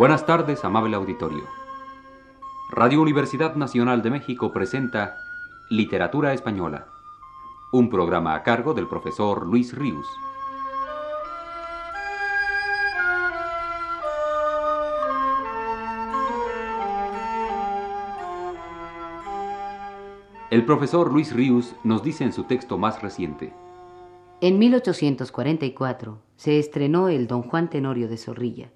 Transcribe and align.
Buenas 0.00 0.24
tardes, 0.24 0.64
amable 0.64 0.96
auditorio. 0.96 1.44
Radio 2.70 3.02
Universidad 3.02 3.54
Nacional 3.56 4.00
de 4.00 4.08
México 4.08 4.50
presenta 4.50 5.18
Literatura 5.68 6.32
Española, 6.32 6.86
un 7.70 7.90
programa 7.90 8.34
a 8.34 8.42
cargo 8.42 8.72
del 8.72 8.88
profesor 8.88 9.44
Luis 9.44 9.76
Ríos. 9.76 10.06
El 20.50 20.64
profesor 20.64 21.12
Luis 21.12 21.34
Ríos 21.34 21.76
nos 21.84 22.02
dice 22.02 22.24
en 22.24 22.32
su 22.32 22.44
texto 22.44 22.78
más 22.78 23.02
reciente. 23.02 23.52
En 24.40 24.58
1844 24.58 26.22
se 26.36 26.58
estrenó 26.58 27.10
el 27.10 27.26
Don 27.26 27.42
Juan 27.42 27.68
Tenorio 27.68 28.08
de 28.08 28.16
Zorrilla, 28.16 28.70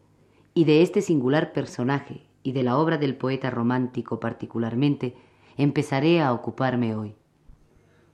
y 0.54 0.64
de 0.64 0.82
este 0.82 1.02
singular 1.02 1.52
personaje 1.52 2.26
y 2.42 2.52
de 2.52 2.62
la 2.62 2.78
obra 2.78 2.96
del 2.96 3.16
poeta 3.16 3.50
romántico 3.50 4.20
particularmente, 4.20 5.16
empezaré 5.56 6.20
a 6.20 6.32
ocuparme 6.32 6.94
hoy. 6.94 7.14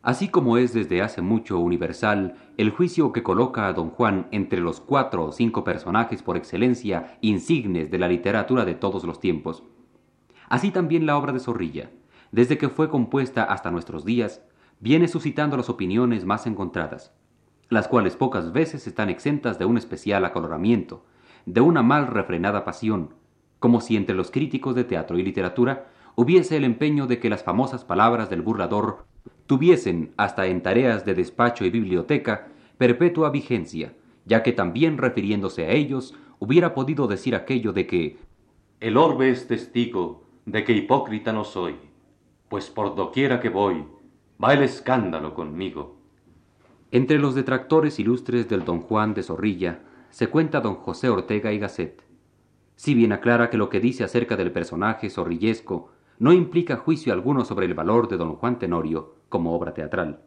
Así 0.03 0.29
como 0.29 0.57
es 0.57 0.73
desde 0.73 1.03
hace 1.03 1.21
mucho 1.21 1.59
universal 1.59 2.35
el 2.57 2.71
juicio 2.71 3.13
que 3.13 3.23
coloca 3.23 3.66
a 3.66 3.74
don 3.74 3.91
Juan 3.91 4.29
entre 4.30 4.60
los 4.60 4.80
cuatro 4.80 5.27
o 5.27 5.32
cinco 5.32 5.63
personajes 5.63 6.23
por 6.23 6.38
excelencia 6.38 7.19
insignes 7.21 7.91
de 7.91 7.99
la 7.99 8.09
literatura 8.09 8.65
de 8.65 8.75
todos 8.75 9.04
los 9.04 9.21
tiempos, 9.21 9.63
así 10.49 10.71
también 10.71 11.04
la 11.04 11.19
obra 11.19 11.35
de 11.35 11.41
Zorrilla, 11.41 11.91
desde 12.32 12.57
que 12.57 12.71
fue 12.71 12.88
compuesta 12.88 13.45
hasta 13.45 13.71
nuestros 13.71 14.07
días, 14.07 14.43
viene 14.79 15.07
suscitando 15.07 15.59
las 15.59 15.69
opiniones 15.69 16.25
más 16.25 16.47
encontradas, 16.47 17.13
las 17.69 17.87
cuales 17.87 18.16
pocas 18.16 18.52
veces 18.52 18.87
están 18.87 19.10
exentas 19.10 19.59
de 19.59 19.66
un 19.66 19.77
especial 19.77 20.25
acoloramiento, 20.25 21.04
de 21.46 21.60
una 21.60 21.83
mal 21.83 22.07
refrenada 22.07 22.65
pasión, 22.65 23.15
como 23.59 23.80
si 23.80 23.96
entre 23.96 24.15
los 24.15 24.30
críticos 24.30 24.74
de 24.74 24.85
teatro 24.85 25.19
y 25.19 25.23
literatura 25.23 25.88
hubiese 26.16 26.57
el 26.57 26.65
empeño 26.65 27.07
de 27.07 27.19
que 27.19 27.30
las 27.30 27.43
famosas 27.43 27.85
palabras 27.85 28.30
del 28.30 28.43
burlador 28.43 29.05
tuviesen, 29.47 30.13
hasta 30.16 30.47
en 30.47 30.63
tareas 30.63 31.05
de 31.05 31.15
despacho 31.15 31.65
y 31.65 31.71
biblioteca, 31.71 32.49
perpetua 32.79 33.30
vigencia, 33.30 33.93
ya 34.24 34.43
que 34.43 34.52
también 34.52 34.99
refiriéndose 34.99 35.66
a 35.66 35.71
ellos 35.71 36.15
hubiera 36.38 36.74
podido 36.74 37.07
decir 37.07 37.35
aquello 37.35 37.73
de 37.73 37.87
que 37.87 38.19
el 38.80 38.97
orbe 38.97 39.30
es 39.30 39.47
testigo 39.47 40.25
de 40.47 40.65
que 40.65 40.73
hipócrita 40.73 41.32
no 41.32 41.45
soy 41.45 41.77
pues 42.51 42.69
por 42.69 42.97
doquiera 42.97 43.38
que 43.41 43.49
voy, 43.49 43.85
va 44.43 44.52
el 44.52 44.63
escándalo 44.63 45.35
conmigo. 45.35 45.95
Entre 46.91 47.21
los 47.21 47.37
detractores 47.37 48.01
ilustres 48.01 48.49
del 48.49 48.65
don 48.65 48.80
Juan 48.80 49.15
de 49.15 49.23
Zorrilla 49.23 49.79
se 50.11 50.29
cuenta 50.29 50.61
don 50.61 50.77
José 50.77 51.09
Ortega 51.09 51.53
y 51.53 51.59
Gasset. 51.59 52.03
Si 52.77 52.95
bien 52.95 53.13
aclara 53.13 53.51
que 53.51 53.59
lo 53.59 53.69
que 53.69 53.80
dice 53.80 54.05
acerca 54.05 54.37
del 54.37 54.53
personaje 54.53 55.11
zorrillesco 55.11 55.91
no 56.19 56.33
implica 56.33 56.77
juicio 56.77 57.13
alguno 57.13 57.45
sobre 57.45 57.66
el 57.66 57.75
valor 57.75 58.09
de 58.09 58.16
don 58.16 58.37
Juan 58.37 58.59
Tenorio 58.59 59.15
como 59.29 59.55
obra 59.55 59.75
teatral. 59.75 60.21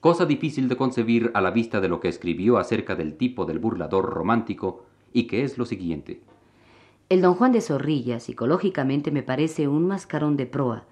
Cosa 0.00 0.26
difícil 0.26 0.68
de 0.68 0.76
concebir 0.76 1.30
a 1.34 1.40
la 1.40 1.50
vista 1.50 1.80
de 1.80 1.88
lo 1.88 2.00
que 2.00 2.08
escribió 2.08 2.58
acerca 2.58 2.96
del 2.96 3.14
tipo 3.16 3.44
del 3.44 3.58
burlador 3.58 4.06
romántico 4.06 4.84
y 5.12 5.26
que 5.28 5.44
es 5.44 5.58
lo 5.58 5.64
siguiente. 5.64 6.20
El 7.08 7.20
don 7.20 7.34
Juan 7.34 7.52
de 7.52 7.60
Zorrilla 7.60 8.18
psicológicamente 8.18 9.10
me 9.10 9.22
parece 9.22 9.68
un 9.68 9.86
mascarón 9.86 10.36
de 10.36 10.46
proa, 10.46 10.84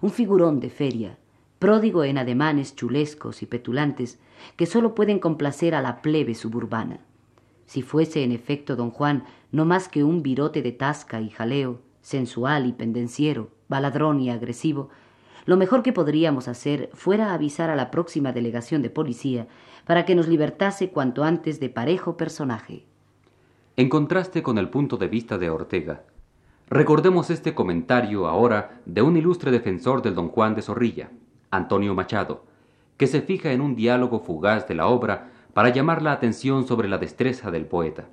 un 0.00 0.10
figurón 0.10 0.58
de 0.58 0.70
feria, 0.70 1.18
pródigo 1.58 2.04
en 2.04 2.18
ademanes 2.18 2.74
chulescos 2.74 3.42
y 3.42 3.46
petulantes 3.46 4.18
que 4.56 4.66
sólo 4.66 4.94
pueden 4.94 5.18
complacer 5.18 5.74
a 5.74 5.82
la 5.82 6.02
plebe 6.02 6.34
suburbana. 6.34 7.00
Si 7.66 7.82
fuese 7.82 8.24
en 8.24 8.32
efecto 8.32 8.76
don 8.76 8.90
Juan 8.90 9.24
no 9.52 9.64
más 9.64 9.88
que 9.88 10.04
un 10.04 10.22
virote 10.22 10.62
de 10.62 10.72
tasca 10.72 11.20
y 11.20 11.30
jaleo, 11.30 11.80
sensual 12.00 12.66
y 12.66 12.72
pendenciero, 12.72 13.50
baladrón 13.68 14.20
y 14.20 14.30
agresivo, 14.30 14.88
lo 15.44 15.56
mejor 15.56 15.82
que 15.82 15.92
podríamos 15.92 16.48
hacer 16.48 16.90
fuera 16.94 17.32
avisar 17.32 17.70
a 17.70 17.76
la 17.76 17.90
próxima 17.90 18.32
delegación 18.32 18.82
de 18.82 18.90
policía 18.90 19.46
para 19.86 20.04
que 20.04 20.14
nos 20.14 20.26
libertase 20.26 20.90
cuanto 20.90 21.22
antes 21.22 21.60
de 21.60 21.68
parejo 21.68 22.16
personaje. 22.16 22.84
En 23.76 23.88
contraste 23.88 24.42
con 24.42 24.58
el 24.58 24.70
punto 24.70 24.96
de 24.96 25.08
vista 25.08 25.38
de 25.38 25.50
Ortega, 25.50 26.02
Recordemos 26.68 27.30
este 27.30 27.54
comentario 27.54 28.26
ahora 28.26 28.80
de 28.86 29.00
un 29.00 29.16
ilustre 29.16 29.52
defensor 29.52 30.02
del 30.02 30.16
don 30.16 30.30
Juan 30.30 30.56
de 30.56 30.62
Zorrilla, 30.62 31.10
Antonio 31.52 31.94
Machado, 31.94 32.42
que 32.96 33.06
se 33.06 33.22
fija 33.22 33.52
en 33.52 33.60
un 33.60 33.76
diálogo 33.76 34.18
fugaz 34.18 34.66
de 34.66 34.74
la 34.74 34.88
obra 34.88 35.30
para 35.56 35.70
llamar 35.70 36.02
la 36.02 36.12
atención 36.12 36.66
sobre 36.66 36.86
la 36.86 36.98
destreza 36.98 37.50
del 37.50 37.64
poeta. 37.64 38.10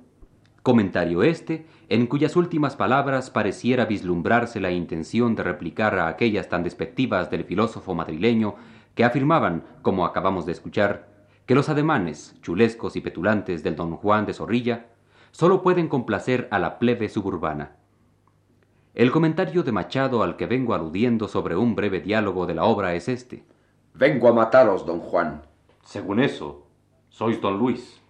Comentario 0.62 1.22
este, 1.22 1.66
en 1.90 2.06
cuyas 2.06 2.36
últimas 2.36 2.74
palabras 2.74 3.28
pareciera 3.28 3.84
vislumbrarse 3.84 4.60
la 4.60 4.70
intención 4.70 5.34
de 5.34 5.42
replicar 5.42 5.98
a 5.98 6.08
aquellas 6.08 6.48
tan 6.48 6.62
despectivas 6.62 7.30
del 7.30 7.44
filósofo 7.44 7.94
madrileño 7.94 8.54
que 8.94 9.04
afirmaban, 9.04 9.62
como 9.82 10.06
acabamos 10.06 10.46
de 10.46 10.52
escuchar, 10.52 11.10
que 11.44 11.54
los 11.54 11.68
ademanes, 11.68 12.34
chulescos 12.40 12.96
y 12.96 13.02
petulantes 13.02 13.62
del 13.62 13.76
don 13.76 13.94
Juan 13.96 14.24
de 14.24 14.32
Zorrilla 14.32 14.86
sólo 15.30 15.62
pueden 15.62 15.88
complacer 15.88 16.48
a 16.50 16.58
la 16.58 16.78
plebe 16.78 17.10
suburbana. 17.10 17.76
El 18.94 19.10
comentario 19.10 19.62
de 19.62 19.72
Machado 19.72 20.22
al 20.22 20.36
que 20.36 20.46
vengo 20.46 20.72
aludiendo 20.72 21.28
sobre 21.28 21.56
un 21.56 21.74
breve 21.74 22.00
diálogo 22.00 22.46
de 22.46 22.54
la 22.54 22.64
obra 22.64 22.94
es 22.94 23.06
este. 23.06 23.44
Vengo 23.92 24.28
a 24.28 24.32
mataros, 24.32 24.86
don 24.86 25.00
Juan. 25.00 25.42
Según 25.82 26.20
eso, 26.20 26.63
sois 27.14 27.40
don 27.40 27.58
Luis. 27.58 28.00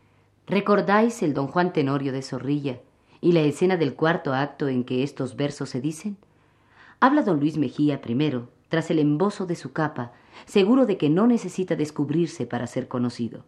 ¿Recordáis 0.47 1.23
el 1.23 1.35
don 1.35 1.49
Juan 1.49 1.75
Tenorio 1.75 2.11
de 2.11 2.23
Zorrilla 2.23 2.81
y 3.21 3.33
la 3.33 3.41
escena 3.41 3.77
del 3.77 3.95
cuarto 3.95 4.33
acto 4.33 4.69
en 4.69 4.85
que 4.85 5.03
estos 5.03 5.37
versos 5.37 5.69
se 5.69 5.83
dicen? 5.83 6.17
Habla 7.01 7.23
don 7.23 7.39
Luis 7.39 7.59
Mejía 7.59 8.01
primero, 8.01 8.49
tras 8.71 8.91
el 8.91 8.99
embozo 8.99 9.45
de 9.45 9.57
su 9.57 9.73
capa, 9.73 10.13
seguro 10.47 10.87
de 10.87 10.97
que 10.97 11.11
no 11.11 11.27
necesita 11.27 11.77
descubrirse 11.77 12.47
para 12.47 12.67
ser 12.67 12.89
conocido. 12.89 13.45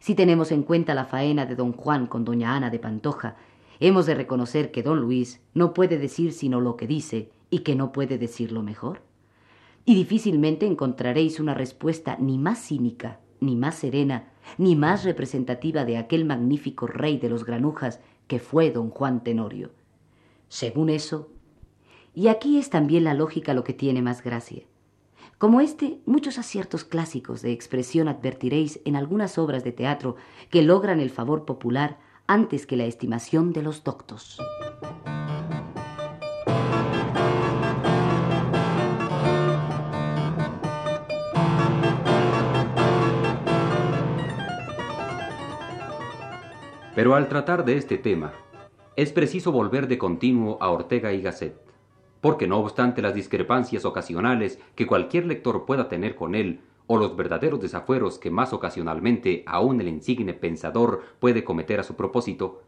Si 0.00 0.16
tenemos 0.16 0.50
en 0.50 0.64
cuenta 0.64 0.94
la 0.94 1.04
faena 1.04 1.46
de 1.46 1.54
don 1.54 1.72
Juan 1.72 2.08
con 2.08 2.24
doña 2.24 2.56
Ana 2.56 2.70
de 2.70 2.80
Pantoja, 2.80 3.36
Hemos 3.80 4.06
de 4.06 4.14
reconocer 4.14 4.70
que 4.70 4.82
don 4.82 5.00
Luis 5.00 5.40
no 5.52 5.74
puede 5.74 5.98
decir 5.98 6.32
sino 6.32 6.60
lo 6.60 6.76
que 6.76 6.86
dice 6.86 7.30
y 7.50 7.60
que 7.60 7.74
no 7.74 7.92
puede 7.92 8.18
decirlo 8.18 8.62
mejor. 8.62 9.02
Y 9.84 9.94
difícilmente 9.94 10.64
encontraréis 10.66 11.40
una 11.40 11.54
respuesta 11.54 12.16
ni 12.18 12.38
más 12.38 12.58
cínica, 12.60 13.18
ni 13.44 13.56
más 13.56 13.76
serena, 13.76 14.32
ni 14.58 14.76
más 14.76 15.04
representativa 15.04 15.84
de 15.84 15.96
aquel 15.96 16.24
magnífico 16.24 16.86
rey 16.86 17.18
de 17.18 17.28
los 17.28 17.44
granujas 17.44 18.00
que 18.26 18.38
fue 18.38 18.70
don 18.70 18.90
Juan 18.90 19.22
Tenorio. 19.22 19.70
Según 20.48 20.90
eso, 20.90 21.30
y 22.14 22.28
aquí 22.28 22.58
es 22.58 22.70
también 22.70 23.04
la 23.04 23.14
lógica 23.14 23.54
lo 23.54 23.64
que 23.64 23.72
tiene 23.72 24.00
más 24.00 24.22
gracia. 24.22 24.62
Como 25.38 25.60
este, 25.60 25.98
muchos 26.06 26.38
aciertos 26.38 26.84
clásicos 26.84 27.42
de 27.42 27.52
expresión 27.52 28.08
advertiréis 28.08 28.80
en 28.84 28.94
algunas 28.96 29.36
obras 29.36 29.64
de 29.64 29.72
teatro 29.72 30.16
que 30.48 30.62
logran 30.62 31.00
el 31.00 31.10
favor 31.10 31.44
popular 31.44 31.98
antes 32.26 32.66
que 32.66 32.76
la 32.76 32.84
estimación 32.84 33.52
de 33.52 33.62
los 33.62 33.82
doctos. 33.84 34.38
Pero 46.94 47.16
al 47.16 47.28
tratar 47.28 47.64
de 47.64 47.76
este 47.76 47.98
tema, 47.98 48.32
es 48.94 49.10
preciso 49.10 49.50
volver 49.50 49.88
de 49.88 49.98
continuo 49.98 50.58
a 50.60 50.70
Ortega 50.70 51.12
y 51.12 51.20
Gasset, 51.20 51.56
porque 52.20 52.46
no 52.46 52.58
obstante 52.60 53.02
las 53.02 53.14
discrepancias 53.14 53.84
ocasionales 53.84 54.60
que 54.76 54.86
cualquier 54.86 55.26
lector 55.26 55.66
pueda 55.66 55.88
tener 55.88 56.14
con 56.14 56.36
él 56.36 56.60
o 56.86 56.96
los 56.96 57.16
verdaderos 57.16 57.60
desafueros 57.60 58.18
que 58.18 58.30
más 58.30 58.52
ocasionalmente 58.52 59.42
aún 59.46 59.80
el 59.80 59.88
insigne 59.88 60.34
pensador 60.34 61.02
puede 61.18 61.42
cometer 61.42 61.80
a 61.80 61.82
su 61.82 61.96
propósito, 61.96 62.62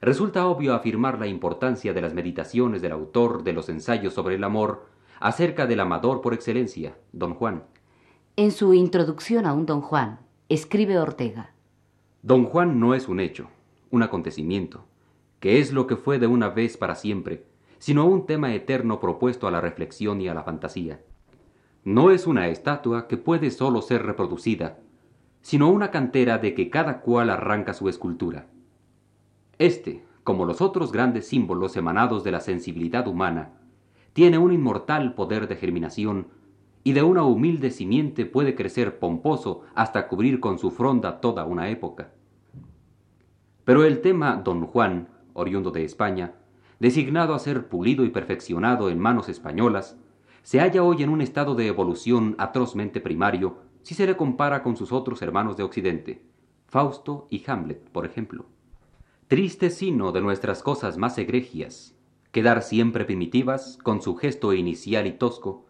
resulta 0.00 0.46
obvio 0.46 0.74
afirmar 0.74 1.20
la 1.20 1.28
importancia 1.28 1.92
de 1.92 2.00
las 2.00 2.12
meditaciones 2.12 2.82
del 2.82 2.92
autor 2.92 3.44
de 3.44 3.52
los 3.52 3.68
ensayos 3.68 4.14
sobre 4.14 4.34
el 4.34 4.42
amor 4.42 4.86
acerca 5.20 5.66
del 5.66 5.78
amador 5.78 6.22
por 6.22 6.34
excelencia, 6.34 6.96
don 7.12 7.34
Juan. 7.34 7.64
En 8.34 8.50
su 8.50 8.74
introducción 8.74 9.46
a 9.46 9.52
un 9.52 9.66
don 9.66 9.80
Juan, 9.80 10.18
escribe 10.48 10.98
Ortega. 10.98 11.52
Don 12.22 12.46
Juan 12.46 12.80
no 12.80 12.94
es 12.94 13.06
un 13.06 13.20
hecho, 13.20 13.48
un 13.90 14.02
acontecimiento, 14.02 14.84
que 15.40 15.58
es 15.60 15.72
lo 15.72 15.86
que 15.86 15.96
fue 15.96 16.18
de 16.18 16.26
una 16.26 16.48
vez 16.48 16.76
para 16.76 16.94
siempre, 16.94 17.44
sino 17.78 18.06
un 18.06 18.26
tema 18.26 18.54
eterno 18.54 19.00
propuesto 19.00 19.46
a 19.46 19.50
la 19.50 19.60
reflexión 19.60 20.20
y 20.20 20.28
a 20.28 20.34
la 20.34 20.42
fantasía 20.42 21.00
no 21.84 22.10
es 22.10 22.26
una 22.26 22.48
estatua 22.48 23.08
que 23.08 23.16
puede 23.16 23.50
sólo 23.50 23.80
ser 23.80 24.04
reproducida, 24.04 24.78
sino 25.40 25.70
una 25.70 25.90
cantera 25.90 26.36
de 26.38 26.54
que 26.54 26.68
cada 26.68 27.00
cual 27.00 27.30
arranca 27.30 27.72
su 27.72 27.88
escultura. 27.88 28.48
Este, 29.58 30.04
como 30.22 30.44
los 30.44 30.60
otros 30.60 30.92
grandes 30.92 31.26
símbolos 31.28 31.76
emanados 31.76 32.22
de 32.22 32.32
la 32.32 32.40
sensibilidad 32.40 33.08
humana, 33.08 33.52
tiene 34.12 34.36
un 34.36 34.52
inmortal 34.52 35.14
poder 35.14 35.48
de 35.48 35.56
germinación 35.56 36.28
y 36.84 36.92
de 36.92 37.02
una 37.02 37.24
humilde 37.24 37.70
simiente 37.70 38.26
puede 38.26 38.54
crecer 38.54 38.98
pomposo 38.98 39.62
hasta 39.74 40.08
cubrir 40.08 40.40
con 40.40 40.58
su 40.58 40.70
fronda 40.70 41.20
toda 41.20 41.44
una 41.46 41.70
época. 41.70 42.12
Pero 43.70 43.84
el 43.84 44.00
tema 44.00 44.34
Don 44.34 44.66
Juan, 44.66 45.06
oriundo 45.32 45.70
de 45.70 45.84
España, 45.84 46.32
designado 46.80 47.34
a 47.34 47.38
ser 47.38 47.68
pulido 47.68 48.04
y 48.04 48.10
perfeccionado 48.10 48.90
en 48.90 48.98
manos 48.98 49.28
españolas, 49.28 49.96
se 50.42 50.58
halla 50.58 50.82
hoy 50.82 51.04
en 51.04 51.08
un 51.08 51.20
estado 51.20 51.54
de 51.54 51.68
evolución 51.68 52.34
atrozmente 52.38 53.00
primario 53.00 53.58
si 53.82 53.94
se 53.94 54.06
le 54.06 54.16
compara 54.16 54.64
con 54.64 54.76
sus 54.76 54.90
otros 54.90 55.22
hermanos 55.22 55.56
de 55.56 55.62
Occidente, 55.62 56.20
Fausto 56.66 57.28
y 57.30 57.44
Hamlet, 57.46 57.88
por 57.90 58.06
ejemplo. 58.06 58.46
Triste 59.28 59.70
sino 59.70 60.10
de 60.10 60.20
nuestras 60.20 60.64
cosas 60.64 60.98
más 60.98 61.16
egregias, 61.16 61.94
quedar 62.32 62.64
siempre 62.64 63.04
primitivas, 63.04 63.78
con 63.84 64.02
su 64.02 64.16
gesto 64.16 64.52
inicial 64.52 65.06
y 65.06 65.12
tosco, 65.12 65.66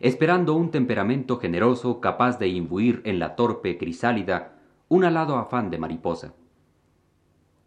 esperando 0.00 0.54
un 0.54 0.72
temperamento 0.72 1.38
generoso 1.38 2.00
capaz 2.00 2.40
de 2.40 2.48
imbuir 2.48 3.00
en 3.04 3.20
la 3.20 3.36
torpe 3.36 3.78
crisálida 3.78 4.58
un 4.88 5.04
alado 5.04 5.36
afán 5.36 5.70
de 5.70 5.78
mariposa. 5.78 6.34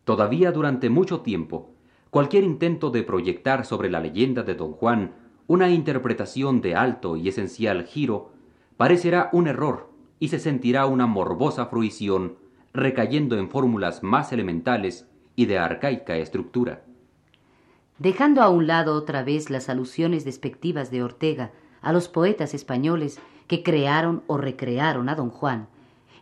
Todavía 0.07 0.53
durante 0.53 0.89
mucho 0.89 1.19
tiempo, 1.19 1.69
cualquier 2.11 2.45
intento 2.45 2.91
de 2.91 3.03
proyectar 3.03 3.65
sobre 3.65 3.89
la 3.89 3.99
leyenda 3.99 4.41
de 4.43 4.55
don 4.55 4.71
Juan 4.71 5.11
una 5.47 5.69
interpretación 5.69 6.61
de 6.61 6.75
alto 6.75 7.17
y 7.17 7.27
esencial 7.27 7.83
giro 7.83 8.31
parecerá 8.77 9.29
un 9.33 9.47
error 9.47 9.91
y 10.17 10.29
se 10.29 10.39
sentirá 10.39 10.85
una 10.85 11.07
morbosa 11.07 11.65
fruición 11.65 12.37
recayendo 12.71 13.37
en 13.37 13.49
fórmulas 13.49 14.01
más 14.01 14.31
elementales 14.31 15.09
y 15.35 15.45
de 15.45 15.57
arcaica 15.57 16.15
estructura. 16.15 16.85
Dejando 17.99 18.41
a 18.41 18.47
un 18.47 18.65
lado 18.65 18.93
otra 18.93 19.23
vez 19.23 19.49
las 19.49 19.67
alusiones 19.67 20.23
despectivas 20.23 20.89
de 20.89 21.03
Ortega 21.03 21.51
a 21.81 21.91
los 21.91 22.07
poetas 22.07 22.53
españoles 22.53 23.19
que 23.47 23.61
crearon 23.61 24.23
o 24.27 24.37
recrearon 24.37 25.09
a 25.09 25.15
don 25.15 25.31
Juan, 25.31 25.67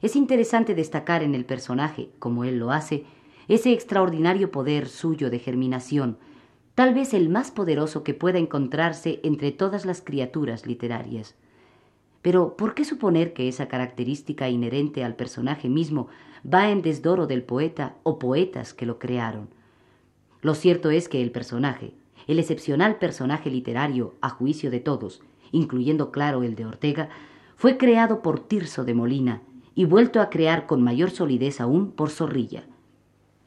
es 0.02 0.16
interesante 0.16 0.74
destacar 0.74 1.22
en 1.22 1.36
el 1.36 1.46
personaje, 1.46 2.10
como 2.18 2.46
él 2.46 2.58
lo 2.58 2.72
hace, 2.72 3.06
ese 3.48 3.72
extraordinario 3.74 4.52
poder 4.52 4.88
suyo 4.88 5.30
de 5.30 5.40
germinación, 5.40 6.18
tal 6.76 6.94
vez 6.94 7.14
el 7.14 7.30
más 7.30 7.52
poderoso 7.52 8.04
que 8.04 8.14
pueda 8.14 8.40
encontrarse 8.40 9.20
entre 9.24 9.52
todas 9.52 9.86
las 9.86 10.02
criaturas 10.02 10.66
literarias. 10.66 11.36
Pero, 12.22 12.58
¿por 12.58 12.74
qué 12.74 12.86
suponer 12.86 13.34
que 13.34 13.48
esa 13.48 13.68
característica 13.68 14.50
inherente 14.50 15.04
al 15.04 15.16
personaje 15.16 15.70
mismo 15.70 16.08
va 16.44 16.72
en 16.72 16.82
desdoro 16.82 17.28
del 17.28 17.44
poeta 17.44 17.96
o 18.04 18.18
poetas 18.18 18.74
que 18.74 18.86
lo 18.86 18.98
crearon? 18.98 19.50
Lo 20.42 20.56
cierto 20.56 20.90
es 20.90 21.08
que 21.08 21.22
el 21.22 21.32
personaje, 21.32 21.94
el 22.28 22.40
excepcional 22.40 22.98
personaje 22.98 23.50
literario 23.50 24.16
a 24.22 24.30
juicio 24.30 24.72
de 24.72 24.80
todos, 24.80 25.22
incluyendo 25.52 26.12
claro 26.12 26.44
el 26.44 26.56
de 26.56 26.66
Ortega, 26.66 27.10
fue 27.56 27.78
creado 27.78 28.22
por 28.22 28.40
Tirso 28.40 28.84
de 28.84 28.94
Molina 28.94 29.42
y 29.76 29.86
vuelto 29.86 30.20
a 30.20 30.30
crear 30.30 30.66
con 30.66 30.84
mayor 30.84 31.12
solidez 31.12 31.62
aún 31.62 31.92
por 31.92 32.10
Zorrilla. 32.10 32.64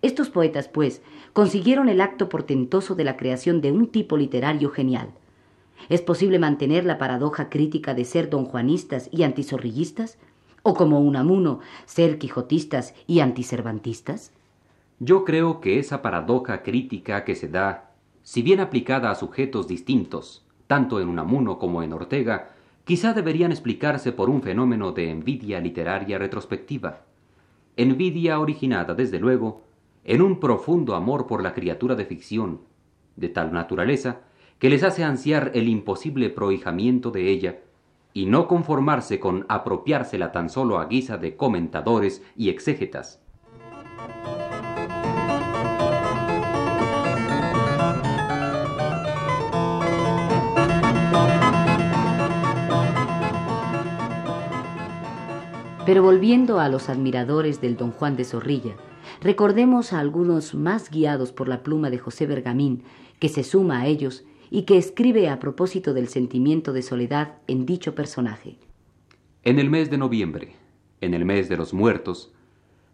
Estos 0.00 0.30
poetas, 0.30 0.68
pues, 0.68 1.02
consiguieron 1.32 1.88
el 1.88 2.00
acto 2.00 2.28
portentoso 2.28 2.94
de 2.94 3.04
la 3.04 3.16
creación 3.16 3.60
de 3.60 3.72
un 3.72 3.88
tipo 3.88 4.16
literario 4.16 4.70
genial. 4.70 5.10
¿Es 5.88 6.02
posible 6.02 6.38
mantener 6.38 6.84
la 6.84 6.98
paradoja 6.98 7.48
crítica 7.48 7.94
de 7.94 8.04
ser 8.04 8.30
donjuanistas 8.30 9.08
y 9.12 9.22
antizorrillistas? 9.22 10.18
¿O 10.62 10.74
como 10.74 11.00
Unamuno, 11.00 11.60
ser 11.86 12.18
quijotistas 12.18 12.94
y 13.06 13.20
anticervantistas? 13.20 14.32
Yo 15.00 15.24
creo 15.24 15.60
que 15.60 15.78
esa 15.78 16.02
paradoja 16.02 16.62
crítica 16.62 17.24
que 17.24 17.34
se 17.34 17.48
da, 17.48 17.92
si 18.22 18.42
bien 18.42 18.60
aplicada 18.60 19.10
a 19.10 19.14
sujetos 19.14 19.68
distintos, 19.68 20.44
tanto 20.66 21.00
en 21.00 21.08
Unamuno 21.08 21.58
como 21.58 21.82
en 21.82 21.92
Ortega, 21.92 22.50
quizá 22.84 23.14
deberían 23.14 23.52
explicarse 23.52 24.12
por 24.12 24.28
un 24.28 24.42
fenómeno 24.42 24.92
de 24.92 25.10
envidia 25.10 25.60
literaria 25.60 26.18
retrospectiva. 26.18 27.02
Envidia 27.76 28.40
originada, 28.40 28.94
desde 28.94 29.20
luego, 29.20 29.67
en 30.08 30.22
un 30.22 30.40
profundo 30.40 30.94
amor 30.94 31.26
por 31.26 31.42
la 31.42 31.52
criatura 31.52 31.94
de 31.94 32.06
ficción, 32.06 32.62
de 33.16 33.28
tal 33.28 33.52
naturaleza 33.52 34.22
que 34.58 34.70
les 34.70 34.82
hace 34.82 35.04
ansiar 35.04 35.50
el 35.52 35.68
imposible 35.68 36.30
prohijamiento 36.30 37.10
de 37.10 37.28
ella, 37.28 37.58
y 38.14 38.24
no 38.24 38.48
conformarse 38.48 39.20
con 39.20 39.44
apropiársela 39.50 40.32
tan 40.32 40.48
solo 40.48 40.78
a 40.78 40.86
guisa 40.86 41.18
de 41.18 41.36
comentadores 41.36 42.24
y 42.36 42.48
exégetas. 42.48 43.20
Pero 55.84 56.02
volviendo 56.02 56.60
a 56.60 56.70
los 56.70 56.88
admiradores 56.88 57.60
del 57.60 57.76
don 57.76 57.92
Juan 57.92 58.16
de 58.16 58.24
Zorrilla, 58.24 58.74
Recordemos 59.20 59.92
a 59.92 59.98
algunos 59.98 60.54
más 60.54 60.90
guiados 60.90 61.32
por 61.32 61.48
la 61.48 61.62
pluma 61.62 61.90
de 61.90 61.98
José 61.98 62.26
Bergamín, 62.26 62.84
que 63.18 63.28
se 63.28 63.42
suma 63.42 63.80
a 63.80 63.86
ellos 63.86 64.24
y 64.50 64.62
que 64.62 64.78
escribe 64.78 65.28
a 65.28 65.40
propósito 65.40 65.92
del 65.92 66.08
sentimiento 66.08 66.72
de 66.72 66.82
soledad 66.82 67.34
en 67.48 67.66
dicho 67.66 67.94
personaje. 67.94 68.58
En 69.42 69.58
el 69.58 69.70
mes 69.70 69.90
de 69.90 69.98
noviembre, 69.98 70.54
en 71.00 71.14
el 71.14 71.24
mes 71.24 71.48
de 71.48 71.56
los 71.56 71.74
muertos, 71.74 72.32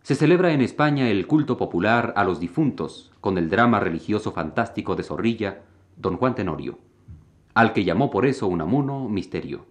se 0.02 0.14
celebra 0.14 0.52
en 0.52 0.60
España 0.60 1.08
el 1.10 1.26
culto 1.26 1.56
popular 1.56 2.12
a 2.16 2.24
los 2.24 2.40
difuntos 2.40 3.12
con 3.20 3.38
el 3.38 3.48
drama 3.48 3.80
religioso 3.80 4.32
fantástico 4.32 4.96
de 4.96 5.02
Zorrilla, 5.02 5.62
Don 5.96 6.16
Juan 6.16 6.34
Tenorio, 6.34 6.78
al 7.54 7.72
que 7.72 7.84
llamó 7.84 8.10
por 8.10 8.26
eso 8.26 8.46
Unamuno 8.46 9.08
misterio, 9.08 9.66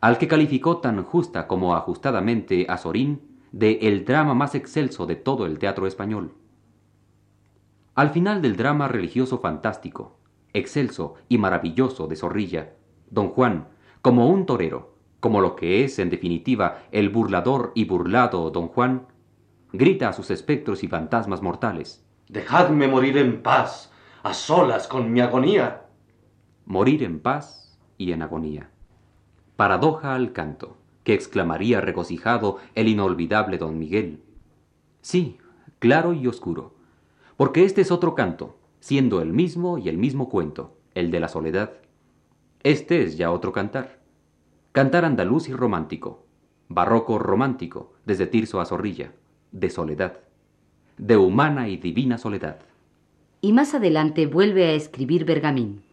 al 0.00 0.18
que 0.18 0.28
calificó 0.28 0.78
tan 0.78 1.02
justa 1.02 1.46
como 1.46 1.76
ajustadamente 1.76 2.66
a 2.68 2.78
Sorín 2.78 3.35
de 3.56 3.78
el 3.80 4.04
drama 4.04 4.34
más 4.34 4.54
excelso 4.54 5.06
de 5.06 5.16
todo 5.16 5.46
el 5.46 5.58
teatro 5.58 5.86
español. 5.86 6.34
Al 7.94 8.10
final 8.10 8.42
del 8.42 8.54
drama 8.54 8.86
religioso 8.86 9.38
fantástico, 9.38 10.18
excelso 10.52 11.14
y 11.30 11.38
maravilloso 11.38 12.06
de 12.06 12.16
Zorrilla, 12.16 12.74
don 13.08 13.30
Juan, 13.30 13.68
como 14.02 14.28
un 14.28 14.44
torero, 14.44 14.98
como 15.20 15.40
lo 15.40 15.56
que 15.56 15.84
es 15.84 15.98
en 15.98 16.10
definitiva 16.10 16.82
el 16.92 17.08
burlador 17.08 17.72
y 17.74 17.86
burlado 17.86 18.50
don 18.50 18.68
Juan, 18.68 19.06
grita 19.72 20.10
a 20.10 20.12
sus 20.12 20.30
espectros 20.30 20.84
y 20.84 20.88
fantasmas 20.88 21.40
mortales. 21.40 22.04
Dejadme 22.28 22.88
morir 22.88 23.16
en 23.16 23.42
paz, 23.42 23.90
a 24.22 24.34
solas 24.34 24.86
con 24.86 25.10
mi 25.10 25.20
agonía. 25.22 25.86
Morir 26.66 27.02
en 27.02 27.20
paz 27.20 27.78
y 27.96 28.12
en 28.12 28.20
agonía. 28.20 28.68
Paradoja 29.56 30.14
al 30.14 30.34
canto 30.34 30.76
que 31.06 31.14
exclamaría 31.14 31.80
regocijado 31.80 32.58
el 32.74 32.88
inolvidable 32.88 33.58
don 33.58 33.78
Miguel. 33.78 34.24
Sí, 35.02 35.38
claro 35.78 36.12
y 36.12 36.26
oscuro, 36.26 36.74
porque 37.36 37.64
este 37.64 37.80
es 37.80 37.92
otro 37.92 38.16
canto, 38.16 38.58
siendo 38.80 39.22
el 39.22 39.32
mismo 39.32 39.78
y 39.78 39.88
el 39.88 39.98
mismo 39.98 40.28
cuento, 40.28 40.76
el 40.94 41.12
de 41.12 41.20
la 41.20 41.28
soledad. 41.28 41.74
Este 42.64 43.04
es 43.04 43.16
ya 43.16 43.30
otro 43.30 43.52
cantar. 43.52 44.00
Cantar 44.72 45.04
andaluz 45.04 45.48
y 45.48 45.52
romántico, 45.52 46.26
barroco 46.68 47.20
romántico, 47.20 47.92
desde 48.04 48.26
Tirso 48.26 48.60
a 48.60 48.66
Zorrilla, 48.66 49.12
de 49.52 49.70
soledad, 49.70 50.18
de 50.98 51.16
humana 51.16 51.68
y 51.68 51.76
divina 51.76 52.18
soledad. 52.18 52.58
Y 53.40 53.52
más 53.52 53.74
adelante 53.74 54.26
vuelve 54.26 54.64
a 54.64 54.72
escribir 54.72 55.24
Bergamín. 55.24 55.84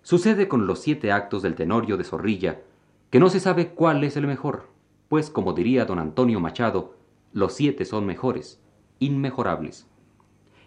Sucede 0.00 0.48
con 0.48 0.66
los 0.66 0.78
siete 0.78 1.12
actos 1.12 1.42
del 1.42 1.56
Tenorio 1.56 1.98
de 1.98 2.04
Zorrilla, 2.04 2.62
que 3.10 3.18
no 3.18 3.28
se 3.28 3.40
sabe 3.40 3.70
cuál 3.70 4.04
es 4.04 4.16
el 4.16 4.26
mejor, 4.26 4.68
pues 5.08 5.30
como 5.30 5.52
diría 5.52 5.84
don 5.84 5.98
Antonio 5.98 6.38
Machado, 6.38 6.94
los 7.32 7.52
siete 7.54 7.84
son 7.84 8.06
mejores, 8.06 8.62
inmejorables. 9.00 9.88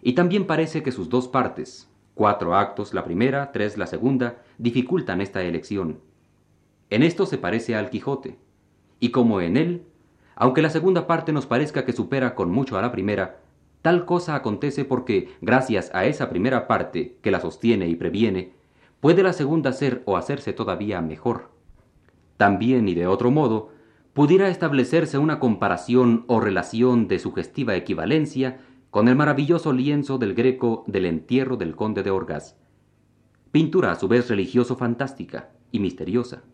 Y 0.02 0.12
también 0.12 0.46
parece 0.46 0.82
que 0.82 0.92
sus 0.92 1.08
dos 1.08 1.26
partes, 1.26 1.90
cuatro 2.14 2.54
actos 2.54 2.92
la 2.92 3.02
primera, 3.02 3.50
tres 3.52 3.78
la 3.78 3.86
segunda, 3.86 4.42
dificultan 4.58 5.22
esta 5.22 5.42
elección. 5.42 6.00
En 6.90 7.02
esto 7.02 7.24
se 7.24 7.38
parece 7.38 7.74
al 7.74 7.88
Quijote, 7.88 8.38
y 9.00 9.10
como 9.10 9.40
en 9.40 9.56
él, 9.56 9.86
aunque 10.36 10.60
la 10.60 10.68
segunda 10.68 11.06
parte 11.06 11.32
nos 11.32 11.46
parezca 11.46 11.86
que 11.86 11.94
supera 11.94 12.34
con 12.34 12.50
mucho 12.50 12.76
a 12.76 12.82
la 12.82 12.92
primera, 12.92 13.40
tal 13.80 14.04
cosa 14.04 14.34
acontece 14.34 14.84
porque, 14.84 15.34
gracias 15.40 15.90
a 15.94 16.04
esa 16.04 16.28
primera 16.28 16.66
parte 16.66 17.16
que 17.22 17.30
la 17.30 17.40
sostiene 17.40 17.88
y 17.88 17.96
previene, 17.96 18.52
puede 19.00 19.22
la 19.22 19.32
segunda 19.32 19.72
ser 19.72 20.02
o 20.04 20.18
hacerse 20.18 20.52
todavía 20.52 21.00
mejor. 21.00 21.53
También 22.36 22.88
y 22.88 22.94
de 22.94 23.06
otro 23.06 23.30
modo, 23.30 23.70
pudiera 24.12 24.48
establecerse 24.48 25.18
una 25.18 25.40
comparación 25.40 26.24
o 26.28 26.40
relación 26.40 27.08
de 27.08 27.18
sugestiva 27.18 27.74
equivalencia 27.74 28.60
con 28.90 29.08
el 29.08 29.16
maravilloso 29.16 29.72
lienzo 29.72 30.18
del 30.18 30.34
Greco 30.34 30.84
del 30.86 31.06
entierro 31.06 31.56
del 31.56 31.74
conde 31.74 32.02
de 32.02 32.10
Orgaz. 32.10 32.56
Pintura 33.50 33.92
a 33.92 33.96
su 33.96 34.08
vez 34.08 34.28
religioso 34.28 34.76
fantástica 34.76 35.50
y 35.72 35.80
misteriosa. 35.80 36.44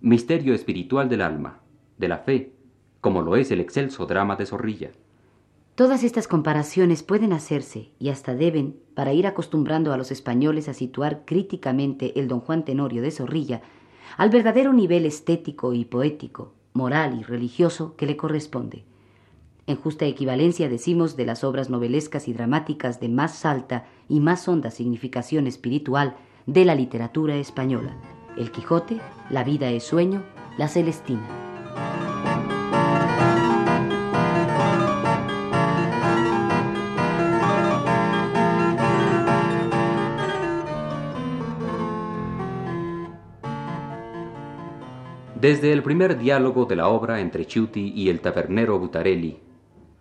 Misterio 0.00 0.52
espiritual 0.54 1.08
del 1.08 1.22
alma, 1.22 1.60
de 1.98 2.08
la 2.08 2.18
fe, 2.18 2.52
como 3.00 3.22
lo 3.22 3.36
es 3.36 3.50
el 3.52 3.60
excelso 3.60 4.06
drama 4.06 4.34
de 4.36 4.46
Zorrilla. 4.46 4.90
Todas 5.76 6.02
estas 6.04 6.26
comparaciones 6.26 7.02
pueden 7.02 7.32
hacerse, 7.32 7.90
y 7.98 8.08
hasta 8.08 8.34
deben, 8.34 8.80
para 8.94 9.12
ir 9.12 9.26
acostumbrando 9.26 9.92
a 9.92 9.96
los 9.96 10.10
españoles 10.10 10.68
a 10.68 10.74
situar 10.74 11.24
críticamente 11.24 12.18
el 12.18 12.28
don 12.28 12.40
Juan 12.40 12.64
Tenorio 12.64 13.02
de 13.02 13.10
Zorrilla 13.10 13.62
al 14.16 14.30
verdadero 14.30 14.72
nivel 14.72 15.06
estético 15.06 15.72
y 15.72 15.84
poético, 15.84 16.52
moral 16.72 17.18
y 17.18 17.22
religioso 17.22 17.96
que 17.96 18.06
le 18.06 18.16
corresponde. 18.16 18.84
En 19.66 19.76
justa 19.76 20.04
equivalencia 20.04 20.68
decimos 20.68 21.16
de 21.16 21.26
las 21.26 21.42
obras 21.42 21.70
novelescas 21.70 22.28
y 22.28 22.32
dramáticas 22.32 23.00
de 23.00 23.08
más 23.08 23.44
alta 23.44 23.86
y 24.08 24.20
más 24.20 24.46
honda 24.48 24.70
significación 24.70 25.46
espiritual 25.46 26.16
de 26.46 26.64
la 26.64 26.74
literatura 26.74 27.36
española. 27.36 27.96
El 28.36 28.52
Quijote, 28.52 29.00
La 29.30 29.42
vida 29.42 29.70
es 29.70 29.82
sueño, 29.82 30.22
La 30.56 30.68
Celestina. 30.68 31.45
Desde 45.40 45.72
el 45.72 45.82
primer 45.82 46.18
diálogo 46.18 46.64
de 46.64 46.76
la 46.76 46.88
obra 46.88 47.20
entre 47.20 47.46
Chiuti 47.46 47.92
y 47.94 48.08
el 48.08 48.20
tabernero 48.20 48.78
Butarelli, 48.78 49.38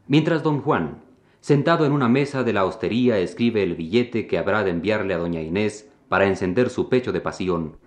mientras 0.07 0.43
don 0.43 0.61
Juan, 0.61 1.03
sentado 1.41 1.85
en 1.85 1.91
una 1.91 2.07
mesa 2.07 2.43
de 2.43 2.53
la 2.53 2.65
hostería, 2.65 3.19
escribe 3.19 3.61
el 3.63 3.75
billete 3.75 4.27
que 4.27 4.37
habrá 4.37 4.63
de 4.63 4.71
enviarle 4.71 5.13
a 5.13 5.17
doña 5.17 5.41
Inés 5.41 5.91
para 6.07 6.25
encender 6.25 6.69
su 6.69 6.87
pecho 6.87 7.11
de 7.11 7.19
pasión, 7.19 7.77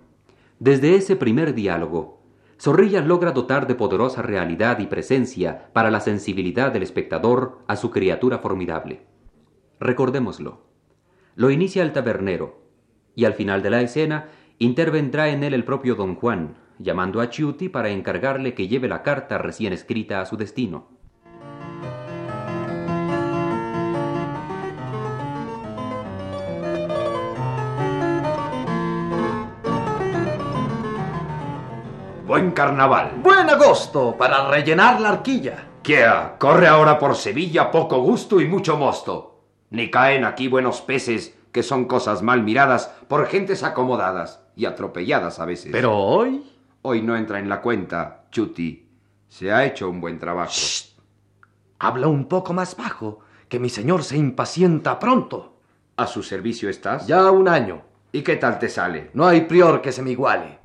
desde 0.59 0.97
ese 0.97 1.15
primer 1.15 1.55
diálogo, 1.55 2.21
Zorrilla 2.61 3.01
logra 3.01 3.31
dotar 3.31 3.69
de 3.69 3.77
poderosa 3.77 4.23
realidad 4.23 4.81
y 4.81 4.87
presencia 4.87 5.71
para 5.73 5.93
la 5.93 6.01
sensibilidad 6.01 6.73
del 6.73 6.83
espectador 6.83 7.61
a 7.69 7.77
su 7.77 7.93
criatura 7.93 8.39
formidable. 8.39 9.03
Recordémoslo. 9.79 10.67
Lo 11.37 11.53
inicia 11.53 11.85
el 11.85 11.93
tabernero, 11.93 12.61
y 13.15 13.25
al 13.25 13.35
final 13.35 13.63
de 13.63 13.71
la 13.71 13.81
escena 13.81 14.31
intervendrá 14.59 15.29
en 15.29 15.45
él 15.45 15.55
el 15.55 15.63
propio 15.63 15.95
don 15.95 16.17
Juan, 16.17 16.57
llamando 16.79 17.21
a 17.21 17.29
Chiuti 17.29 17.69
para 17.69 17.91
encargarle 17.91 18.55
que 18.55 18.69
lleve 18.69 18.89
la 18.89 19.03
carta 19.03 19.39
recién 19.39 19.73
escrita 19.73 20.21
a 20.21 20.27
su 20.27 20.37
destino. 20.37 20.89
Buen 32.27 32.51
carnaval. 32.51 33.13
Buen 33.23 33.49
agosto 33.49 34.15
para 34.17 34.51
rellenar 34.51 35.01
la 35.01 35.09
arquilla. 35.09 35.65
¿Qué? 35.83 36.07
Corre 36.39 36.67
ahora 36.67 36.99
por 36.99 37.17
Sevilla 37.17 37.71
poco 37.71 38.03
gusto 38.03 38.41
y 38.41 38.47
mucho 38.47 38.77
mosto. 38.77 39.41
Ni 39.71 39.91
caen 39.91 40.25
aquí 40.25 40.47
buenos 40.47 40.83
peces, 40.83 41.35
que 41.53 41.63
son 41.63 41.87
cosas 41.87 42.23
mal 42.23 42.43
miradas 42.43 42.95
por 43.09 43.27
gentes 43.27 43.63
acomodadas 43.63 44.43
y 44.55 44.67
atropelladas 44.67 45.41
a 45.41 45.47
veces. 45.47 45.73
Pero 45.73 45.97
hoy... 45.97 46.58
Hoy 46.91 47.03
no 47.03 47.15
entra 47.15 47.39
en 47.39 47.51
la 47.51 47.61
cuenta, 47.61 48.25
Chuti. 48.31 48.89
Se 49.29 49.53
ha 49.53 49.67
hecho 49.67 49.91
un 49.91 50.01
buen 50.01 50.19
trabajo. 50.19 50.55
Habla 51.79 52.09
un 52.09 52.25
poco 52.25 52.55
más 52.55 52.79
bajo, 52.79 53.19
que 53.51 53.61
mi 53.61 53.69
señor 53.69 54.03
se 54.03 54.17
impacienta 54.17 54.99
pronto. 54.99 55.59
¿A 55.99 56.07
su 56.07 56.23
servicio 56.23 56.71
estás? 56.71 57.07
Ya 57.07 57.31
un 57.31 57.47
año. 57.47 57.83
¿Y 58.11 58.23
qué 58.23 58.37
tal 58.37 58.59
te 58.59 58.71
sale? 58.71 59.11
No 59.13 59.27
hay 59.27 59.43
prior 59.43 59.83
que 59.83 59.93
se 59.93 60.01
me 60.01 60.13
iguale. 60.13 60.61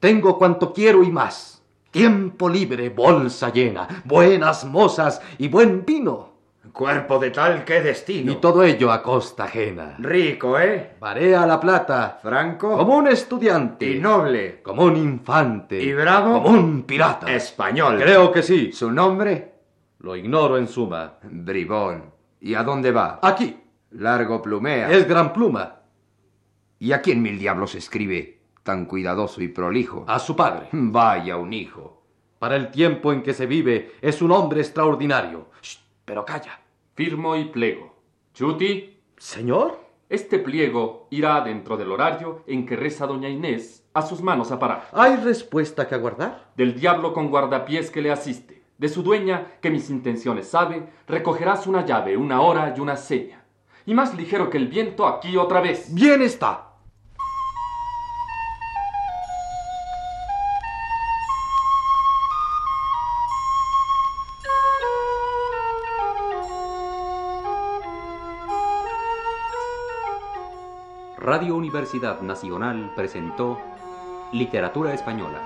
Tengo 0.00 0.36
cuanto 0.36 0.74
quiero 0.74 1.02
y 1.02 1.10
más. 1.10 1.62
Tiempo 1.90 2.50
libre, 2.50 2.90
bolsa 2.90 3.50
llena, 3.50 4.02
buenas 4.04 4.66
mozas 4.66 5.22
y 5.38 5.48
buen 5.48 5.86
vino. 5.86 6.34
Cuerpo 6.72 7.18
de 7.18 7.30
tal 7.30 7.64
que 7.64 7.80
destino. 7.80 8.32
Y 8.32 8.36
todo 8.36 8.62
ello 8.62 8.92
a 8.92 9.02
costa 9.02 9.44
ajena. 9.44 9.96
Rico, 9.98 10.58
¿eh? 10.58 10.96
Barea 11.00 11.46
la 11.46 11.58
plata. 11.58 12.18
Franco. 12.22 12.76
Como 12.76 12.96
un 12.96 13.08
estudiante. 13.08 13.90
Y 13.90 13.98
noble. 13.98 14.62
Como 14.62 14.84
un 14.84 14.96
infante. 14.96 15.82
Y 15.82 15.92
bravo. 15.92 16.42
Como 16.42 16.56
un 16.56 16.82
pirata. 16.82 17.32
Español. 17.32 17.98
Creo 17.98 18.30
que 18.30 18.42
sí. 18.42 18.72
¿Su 18.72 18.92
nombre? 18.92 19.54
Lo 20.00 20.14
ignoro 20.14 20.58
en 20.58 20.68
suma. 20.68 21.14
Bribón. 21.22 22.12
¿Y 22.40 22.54
a 22.54 22.62
dónde 22.62 22.92
va? 22.92 23.18
Aquí. 23.22 23.56
Largo 23.92 24.42
plumea. 24.42 24.90
Es 24.90 25.08
gran 25.08 25.32
pluma. 25.32 25.80
¿Y 26.78 26.92
a 26.92 27.00
quién 27.00 27.22
mil 27.22 27.38
diablos 27.38 27.74
escribe? 27.74 28.40
Tan 28.62 28.84
cuidadoso 28.84 29.42
y 29.42 29.48
prolijo. 29.48 30.04
A 30.06 30.18
su 30.18 30.36
padre. 30.36 30.68
Vaya 30.72 31.36
un 31.38 31.52
hijo. 31.52 32.04
Para 32.38 32.54
el 32.54 32.70
tiempo 32.70 33.12
en 33.12 33.22
que 33.22 33.34
se 33.34 33.46
vive, 33.46 33.94
es 34.00 34.22
un 34.22 34.30
hombre 34.30 34.60
extraordinario. 34.60 35.48
Shh, 35.60 35.87
pero 36.08 36.24
calla. 36.24 36.58
Firmo 36.94 37.36
y 37.36 37.44
pliego. 37.44 37.94
Chuti, 38.32 38.98
¿Señor? 39.18 39.78
este 40.08 40.38
pliego 40.38 41.06
irá 41.10 41.42
dentro 41.42 41.76
del 41.76 41.92
horario 41.92 42.42
en 42.46 42.64
que 42.64 42.76
reza 42.76 43.06
doña 43.06 43.28
Inés 43.28 43.84
a 43.92 44.00
sus 44.00 44.22
manos 44.22 44.50
a 44.50 44.58
parar. 44.58 44.88
¿Hay 44.92 45.16
respuesta 45.16 45.86
que 45.86 45.94
aguardar? 45.94 46.50
Del 46.56 46.74
diablo 46.80 47.12
con 47.12 47.28
guardapiés 47.28 47.90
que 47.90 48.00
le 48.00 48.10
asiste. 48.10 48.62
De 48.78 48.88
su 48.88 49.02
dueña, 49.02 49.58
que 49.60 49.70
mis 49.70 49.90
intenciones 49.90 50.48
sabe, 50.48 50.88
recogerás 51.06 51.66
una 51.66 51.84
llave, 51.84 52.16
una 52.16 52.40
hora 52.40 52.72
y 52.74 52.80
una 52.80 52.96
seña. 52.96 53.44
Y 53.84 53.92
más 53.92 54.14
ligero 54.14 54.48
que 54.48 54.56
el 54.56 54.68
viento, 54.68 55.06
aquí 55.06 55.36
otra 55.36 55.60
vez. 55.60 55.92
Bien 55.92 56.22
está. 56.22 56.67
Radio 71.38 71.54
Universidad 71.54 72.20
Nacional 72.20 72.92
presentó 72.96 73.60
Literatura 74.32 74.92
Española, 74.92 75.40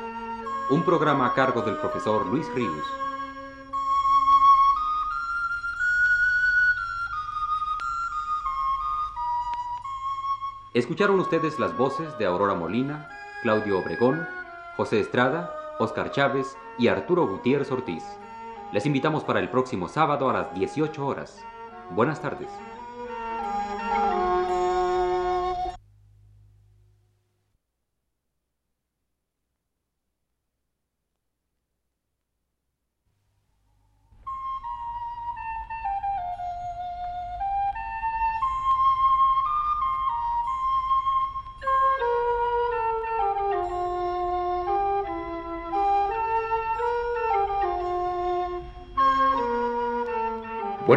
un 0.70 0.82
programa 0.84 1.26
a 1.26 1.34
cargo 1.34 1.60
del 1.60 1.76
profesor 1.76 2.24
Luis 2.24 2.50
Ríos. 2.54 2.82
Escucharon 10.72 11.20
ustedes 11.20 11.58
las 11.58 11.76
voces 11.76 12.16
de 12.16 12.24
Aurora 12.24 12.54
Molina, 12.54 13.10
Claudio 13.42 13.78
Obregón, 13.78 14.26
José 14.78 14.98
Estrada, 14.98 15.54
Oscar 15.78 16.10
Chávez 16.10 16.56
y 16.78 16.88
Arturo 16.88 17.26
Gutiérrez 17.26 17.70
Ortiz. 17.70 18.02
Les 18.72 18.86
invitamos 18.86 19.24
para 19.24 19.40
el 19.40 19.50
próximo 19.50 19.88
sábado 19.88 20.30
a 20.30 20.32
las 20.32 20.54
18 20.54 21.06
horas. 21.06 21.44
Buenas 21.90 22.22
tardes. 22.22 22.48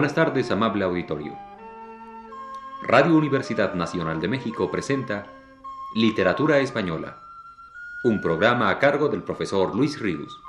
Buenas 0.05 0.24
tardes, 0.24 0.51
amable 0.51 0.85
auditorio. 0.85 1.35
Radio 2.83 3.15
Universidad 3.15 3.74
Nacional 3.74 4.21
de 4.21 4.27
México 4.27 4.69
presenta 4.69 5.25
Literatura 5.95 6.59
Española, 6.59 7.17
un 8.03 8.21
programa 8.21 8.69
a 8.69 8.77
cargo 8.77 9.09
del 9.09 9.24
profesor 9.24 9.75
Luis 9.75 10.00
Ríos. 10.00 10.39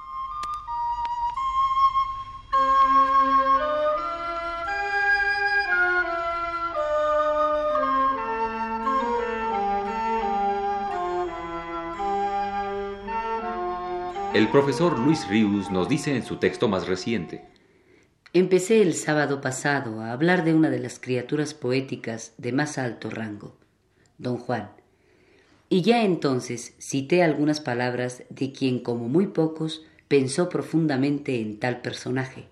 El 14.34 14.48
profesor 14.50 14.98
Luis 14.98 15.26
Ríos 15.30 15.70
nos 15.70 15.88
dice 15.88 16.14
en 16.14 16.22
su 16.22 16.36
texto 16.36 16.68
más 16.68 16.86
reciente, 16.86 17.55
Empecé 18.38 18.83
el 18.83 18.93
sábado 18.93 19.40
pasado 19.40 20.02
a 20.02 20.12
hablar 20.12 20.45
de 20.45 20.52
una 20.52 20.69
de 20.69 20.78
las 20.78 20.99
criaturas 20.99 21.55
poéticas 21.55 22.35
de 22.37 22.52
más 22.52 22.76
alto 22.76 23.09
rango, 23.09 23.57
don 24.19 24.37
Juan, 24.37 24.73
y 25.71 25.81
ya 25.81 26.05
entonces 26.05 26.75
cité 26.76 27.23
algunas 27.23 27.62
palabras 27.62 28.25
de 28.28 28.52
quien, 28.52 28.81
como 28.81 29.09
muy 29.09 29.28
pocos, 29.28 29.87
pensó 30.07 30.50
profundamente 30.50 31.40
en 31.40 31.59
tal 31.59 31.81
personaje, 31.81 32.45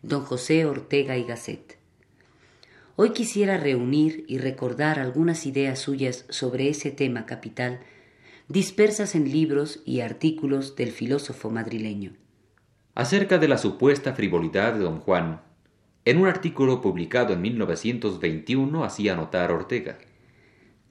don 0.00 0.22
José 0.22 0.64
Ortega 0.64 1.18
y 1.18 1.24
Gasset. 1.24 1.76
Hoy 2.96 3.10
quisiera 3.10 3.58
reunir 3.58 4.24
y 4.26 4.38
recordar 4.38 4.98
algunas 4.98 5.44
ideas 5.44 5.80
suyas 5.80 6.24
sobre 6.30 6.70
ese 6.70 6.92
tema 6.92 7.26
capital, 7.26 7.80
dispersas 8.48 9.14
en 9.14 9.30
libros 9.30 9.82
y 9.84 10.00
artículos 10.00 10.76
del 10.76 10.92
filósofo 10.92 11.50
madrileño. 11.50 12.14
Acerca 13.00 13.38
de 13.38 13.48
la 13.48 13.56
supuesta 13.56 14.12
frivolidad 14.12 14.74
de 14.74 14.80
don 14.80 15.00
Juan, 15.00 15.40
en 16.04 16.18
un 16.18 16.26
artículo 16.26 16.82
publicado 16.82 17.32
en 17.32 17.40
1921 17.40 18.84
hacía 18.84 19.16
notar 19.16 19.52
Ortega. 19.52 19.96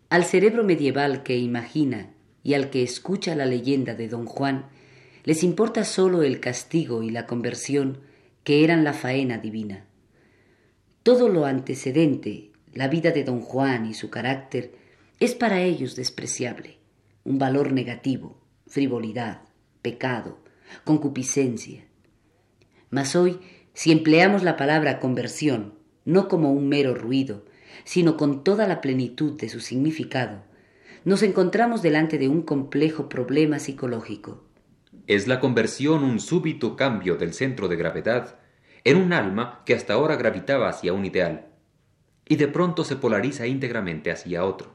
Al 0.09 0.25
cerebro 0.25 0.63
medieval 0.63 1.21
que 1.21 1.37
imagina 1.37 2.09
y 2.41 2.55
al 2.55 2.71
que 2.71 2.81
escucha 2.81 3.35
la 3.35 3.45
leyenda 3.45 3.93
de 3.93 4.07
don 4.07 4.25
Juan, 4.25 4.69
les 5.23 5.43
importa 5.43 5.83
sólo 5.83 6.23
el 6.23 6.39
castigo 6.39 7.03
y 7.03 7.11
la 7.11 7.27
conversión 7.27 7.99
que 8.43 8.63
eran 8.63 8.83
la 8.83 8.93
faena 8.93 9.37
divina. 9.37 9.85
Todo 11.03 11.29
lo 11.29 11.45
antecedente, 11.45 12.49
la 12.73 12.87
vida 12.87 13.11
de 13.11 13.23
don 13.23 13.39
Juan 13.39 13.85
y 13.85 13.93
su 13.93 14.09
carácter 14.09 14.71
es 15.19 15.35
para 15.35 15.61
ellos 15.61 15.95
despreciable, 15.95 16.79
un 17.23 17.37
valor 17.37 17.71
negativo, 17.71 18.41
frivolidad, 18.65 19.41
pecado, 19.83 20.39
concupiscencia. 20.85 21.83
Mas 22.89 23.15
hoy, 23.15 23.39
si 23.73 23.91
empleamos 23.91 24.43
la 24.43 24.57
palabra 24.57 24.99
conversión, 24.99 25.75
no 26.05 26.27
como 26.27 26.51
un 26.51 26.67
mero 26.67 26.95
ruido, 26.95 27.45
sino 27.83 28.17
con 28.17 28.43
toda 28.43 28.67
la 28.67 28.81
plenitud 28.81 29.39
de 29.39 29.49
su 29.49 29.59
significado, 29.59 30.43
nos 31.05 31.23
encontramos 31.23 31.81
delante 31.81 32.17
de 32.17 32.27
un 32.27 32.41
complejo 32.41 33.09
problema 33.09 33.59
psicológico. 33.59 34.43
Es 35.07 35.27
la 35.27 35.39
conversión 35.39 36.03
un 36.03 36.19
súbito 36.19 36.75
cambio 36.75 37.15
del 37.15 37.33
centro 37.33 37.67
de 37.67 37.75
gravedad 37.75 38.39
en 38.83 38.97
un 38.97 39.13
alma 39.13 39.61
que 39.65 39.75
hasta 39.75 39.93
ahora 39.93 40.15
gravitaba 40.15 40.69
hacia 40.69 40.93
un 40.93 41.05
ideal, 41.05 41.47
y 42.27 42.35
de 42.35 42.47
pronto 42.47 42.83
se 42.83 42.95
polariza 42.95 43.47
íntegramente 43.47 44.11
hacia 44.11 44.45
otro, 44.45 44.73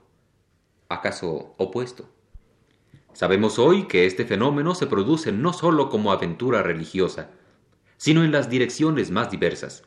acaso 0.89 1.55
opuesto. 1.57 2.09
Sabemos 3.13 3.59
hoy 3.59 3.85
que 3.85 4.07
este 4.07 4.25
fenómeno 4.25 4.75
se 4.75 4.87
produce 4.87 5.31
no 5.31 5.53
sólo 5.53 5.89
como 5.89 6.11
aventura 6.11 6.63
religiosa, 6.63 7.31
sino 8.05 8.23
en 8.23 8.33
las 8.33 8.51
direcciones 8.51 9.11
más 9.11 9.31
diversas. 9.31 9.83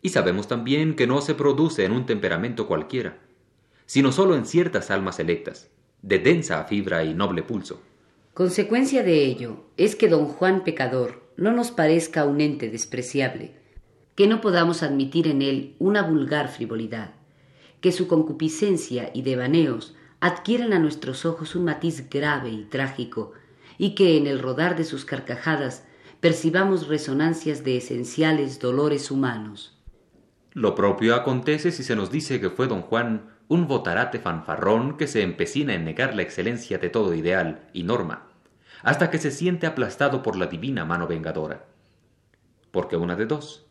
Y 0.00 0.08
sabemos 0.08 0.48
también 0.48 0.96
que 0.96 1.06
no 1.06 1.20
se 1.20 1.34
produce 1.34 1.84
en 1.84 1.92
un 1.92 2.06
temperamento 2.06 2.66
cualquiera, 2.66 3.18
sino 3.84 4.10
sólo 4.10 4.36
en 4.36 4.46
ciertas 4.46 4.90
almas 4.90 5.20
electas, 5.20 5.68
de 6.00 6.18
densa 6.18 6.64
fibra 6.64 7.04
y 7.04 7.12
noble 7.12 7.42
pulso. 7.42 7.82
Consecuencia 8.32 9.02
de 9.02 9.26
ello 9.26 9.66
es 9.76 9.96
que 9.96 10.08
don 10.08 10.28
Juan 10.28 10.64
Pecador 10.64 11.30
no 11.36 11.52
nos 11.52 11.72
parezca 11.72 12.24
un 12.24 12.40
ente 12.40 12.70
despreciable, 12.70 13.54
que 14.14 14.26
no 14.26 14.40
podamos 14.40 14.82
admitir 14.82 15.28
en 15.28 15.42
él 15.42 15.76
una 15.78 16.00
vulgar 16.00 16.48
frivolidad, 16.48 17.12
que 17.82 17.92
su 17.92 18.08
concupiscencia 18.08 19.10
y 19.12 19.20
devaneos 19.20 19.94
adquieran 20.20 20.72
a 20.72 20.78
nuestros 20.78 21.26
ojos 21.26 21.54
un 21.54 21.64
matiz 21.64 22.08
grave 22.08 22.48
y 22.48 22.64
trágico, 22.64 23.34
y 23.76 23.94
que 23.94 24.16
en 24.16 24.26
el 24.26 24.38
rodar 24.38 24.74
de 24.74 24.84
sus 24.84 25.04
carcajadas 25.04 25.84
percibamos 26.22 26.86
resonancias 26.86 27.64
de 27.64 27.78
esenciales 27.78 28.60
dolores 28.60 29.10
humanos. 29.10 29.76
Lo 30.52 30.76
propio 30.76 31.16
acontece 31.16 31.72
si 31.72 31.82
se 31.82 31.96
nos 31.96 32.12
dice 32.12 32.40
que 32.40 32.48
fue 32.48 32.68
don 32.68 32.82
Juan 32.82 33.32
un 33.48 33.66
botarate 33.66 34.20
fanfarrón 34.20 34.96
que 34.96 35.08
se 35.08 35.22
empecina 35.22 35.74
en 35.74 35.84
negar 35.84 36.14
la 36.14 36.22
excelencia 36.22 36.78
de 36.78 36.90
todo 36.90 37.12
ideal 37.14 37.68
y 37.72 37.82
norma, 37.82 38.28
hasta 38.84 39.10
que 39.10 39.18
se 39.18 39.32
siente 39.32 39.66
aplastado 39.66 40.22
por 40.22 40.36
la 40.36 40.46
divina 40.46 40.84
mano 40.84 41.08
vengadora. 41.08 41.64
Porque 42.70 42.96
una 42.96 43.16
de 43.16 43.26
dos, 43.26 43.66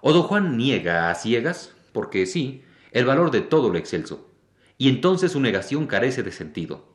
o 0.00 0.12
don 0.12 0.24
Juan 0.24 0.56
niega 0.56 1.10
a 1.10 1.14
ciegas, 1.14 1.76
porque 1.92 2.26
sí, 2.26 2.64
el 2.90 3.04
valor 3.04 3.30
de 3.30 3.40
todo 3.40 3.70
lo 3.70 3.78
excelso, 3.78 4.28
y 4.78 4.88
entonces 4.88 5.30
su 5.30 5.38
negación 5.38 5.86
carece 5.86 6.24
de 6.24 6.32
sentido. 6.32 6.88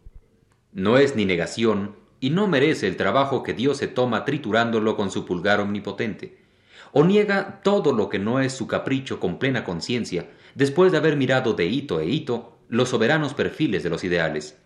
No 0.73 0.97
es 0.97 1.15
ni 1.15 1.23
negación 1.23 1.95
y 2.19 2.29
no 2.29 2.47
merece 2.47 2.87
el 2.87 2.97
trabajo 2.97 3.43
que 3.43 3.53
Dios 3.53 3.77
se 3.77 3.87
toma 3.87 4.25
triturándolo 4.25 4.95
con 4.95 5.11
su 5.11 5.25
pulgar 5.25 5.59
omnipotente, 5.59 6.37
o 6.91 7.03
niega 7.03 7.61
todo 7.63 7.93
lo 7.93 8.09
que 8.09 8.19
no 8.19 8.39
es 8.39 8.53
su 8.53 8.67
capricho 8.67 9.19
con 9.19 9.39
plena 9.39 9.63
conciencia, 9.63 10.29
después 10.55 10.91
de 10.91 10.97
haber 10.97 11.15
mirado 11.15 11.53
de 11.53 11.67
hito 11.67 11.99
e 11.99 12.07
hito 12.07 12.57
los 12.67 12.89
soberanos 12.89 13.33
perfiles 13.33 13.83
de 13.83 13.89
los 13.89 14.03
ideales. 14.03 14.57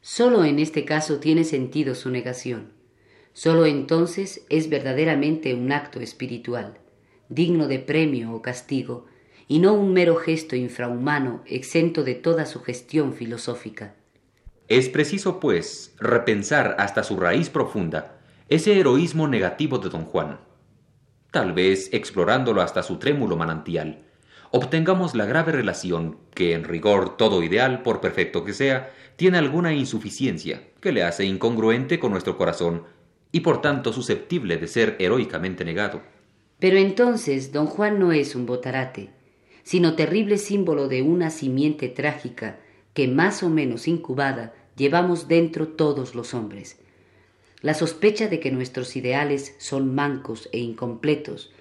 Solo 0.00 0.44
en 0.44 0.58
este 0.58 0.84
caso 0.84 1.18
tiene 1.18 1.44
sentido 1.44 1.94
su 1.94 2.10
negación. 2.10 2.72
Solo 3.32 3.66
entonces 3.66 4.44
es 4.48 4.68
verdaderamente 4.68 5.54
un 5.54 5.72
acto 5.72 6.00
espiritual 6.00 6.78
digno 7.32 7.66
de 7.66 7.78
premio 7.78 8.32
o 8.32 8.42
castigo, 8.42 9.06
y 9.48 9.58
no 9.58 9.74
un 9.74 9.92
mero 9.92 10.16
gesto 10.16 10.56
infrahumano 10.56 11.42
exento 11.46 12.04
de 12.04 12.14
toda 12.14 12.46
sugestión 12.46 13.14
filosófica. 13.14 13.94
Es 14.68 14.88
preciso, 14.88 15.40
pues, 15.40 15.94
repensar 15.98 16.76
hasta 16.78 17.02
su 17.02 17.16
raíz 17.16 17.50
profunda 17.50 18.18
ese 18.48 18.78
heroísmo 18.78 19.28
negativo 19.28 19.78
de 19.78 19.88
don 19.88 20.04
Juan. 20.04 20.38
Tal 21.30 21.52
vez, 21.52 21.88
explorándolo 21.92 22.60
hasta 22.60 22.82
su 22.82 22.98
trémulo 22.98 23.36
manantial, 23.36 24.02
obtengamos 24.50 25.14
la 25.14 25.24
grave 25.24 25.52
relación 25.52 26.18
que, 26.34 26.52
en 26.52 26.64
rigor 26.64 27.16
todo 27.16 27.42
ideal, 27.42 27.82
por 27.82 28.00
perfecto 28.00 28.44
que 28.44 28.52
sea, 28.52 28.90
tiene 29.16 29.38
alguna 29.38 29.72
insuficiencia 29.72 30.68
que 30.80 30.92
le 30.92 31.02
hace 31.02 31.24
incongruente 31.24 31.98
con 31.98 32.12
nuestro 32.12 32.36
corazón 32.36 32.84
y 33.32 33.40
por 33.40 33.62
tanto 33.62 33.92
susceptible 33.92 34.58
de 34.58 34.68
ser 34.68 34.96
heroicamente 34.98 35.64
negado. 35.64 36.02
Pero 36.58 36.76
entonces 36.76 37.52
don 37.52 37.66
Juan 37.66 37.98
no 37.98 38.12
es 38.12 38.34
un 38.34 38.46
botarate, 38.46 39.10
sino 39.62 39.96
terrible 39.96 40.38
símbolo 40.38 40.88
de 40.88 41.02
una 41.02 41.30
simiente 41.30 41.88
trágica 41.88 42.58
que 42.94 43.08
más 43.08 43.42
o 43.42 43.48
menos 43.48 43.88
incubada 43.88 44.54
llevamos 44.76 45.28
dentro 45.28 45.68
todos 45.68 46.14
los 46.14 46.34
hombres. 46.34 46.78
La 47.60 47.74
sospecha 47.74 48.28
de 48.28 48.40
que 48.40 48.50
nuestros 48.50 48.96
ideales 48.96 49.54
son 49.58 49.94
mancos 49.94 50.48
e 50.52 50.58
incompletos, 50.58 51.52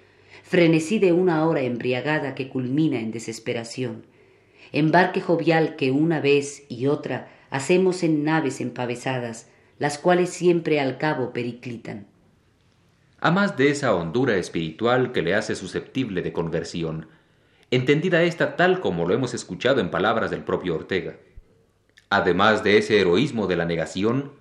frenesí 0.43 0.99
de 0.99 1.13
una 1.13 1.45
hora 1.45 1.61
embriagada 1.61 2.35
que 2.35 2.49
culmina 2.49 2.99
en 2.99 3.11
desesperación, 3.11 4.05
embarque 4.71 5.21
jovial 5.21 5.75
que 5.75 5.91
una 5.91 6.19
vez 6.19 6.63
y 6.69 6.87
otra 6.87 7.29
hacemos 7.49 8.03
en 8.03 8.23
naves 8.23 8.61
empavesadas, 8.61 9.49
las 9.77 9.97
cuales 9.97 10.29
siempre 10.29 10.79
al 10.79 10.97
cabo 10.97 11.33
periclitan 11.33 12.07
a 13.21 13.29
más 13.29 13.55
de 13.55 13.69
esa 13.69 13.93
hondura 13.93 14.35
espiritual 14.37 15.11
que 15.11 15.21
le 15.21 15.35
hace 15.35 15.55
susceptible 15.55 16.23
de 16.23 16.33
conversión, 16.33 17.07
entendida 17.71 18.23
esta 18.23 18.55
tal 18.55 18.81
como 18.81 19.07
lo 19.07 19.13
hemos 19.13 19.33
escuchado 19.33 19.79
en 19.79 19.89
palabras 19.89 20.29
del 20.29 20.43
propio 20.43 20.75
Ortega. 20.75 21.15
Además 22.09 22.63
de 22.63 22.77
ese 22.77 22.99
heroísmo 22.99 23.47
de 23.47 23.55
la 23.55 23.65
negación, 23.65 24.33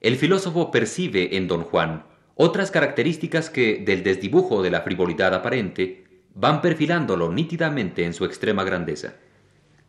el 0.00 0.16
filósofo 0.16 0.70
percibe 0.70 1.36
en 1.36 1.48
don 1.48 1.62
Juan 1.62 2.04
otras 2.34 2.72
características 2.72 3.48
que, 3.48 3.78
del 3.78 4.02
desdibujo 4.02 4.62
de 4.62 4.70
la 4.70 4.82
frivolidad 4.82 5.32
aparente, 5.34 6.04
van 6.34 6.60
perfilándolo 6.60 7.32
nítidamente 7.32 8.04
en 8.04 8.12
su 8.12 8.24
extrema 8.24 8.64
grandeza. 8.64 9.14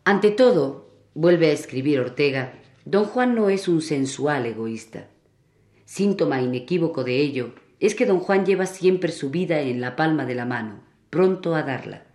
Ante 0.04 0.30
todo, 0.30 0.88
vuelve 1.14 1.50
a 1.50 1.52
escribir 1.52 1.98
Ortega, 1.98 2.52
don 2.84 3.04
Juan 3.04 3.34
no 3.34 3.50
es 3.50 3.66
un 3.66 3.82
sensual 3.82 4.46
egoísta. 4.46 5.08
Síntoma 5.84 6.40
inequívoco 6.40 7.02
de 7.02 7.18
ello 7.18 7.54
es 7.80 7.96
que 7.96 8.06
don 8.06 8.20
Juan 8.20 8.46
lleva 8.46 8.66
siempre 8.66 9.10
su 9.10 9.30
vida 9.30 9.60
en 9.60 9.80
la 9.80 9.96
palma 9.96 10.24
de 10.24 10.36
la 10.36 10.44
mano, 10.44 10.80
pronto 11.10 11.56
a 11.56 11.64
darla. 11.64 12.05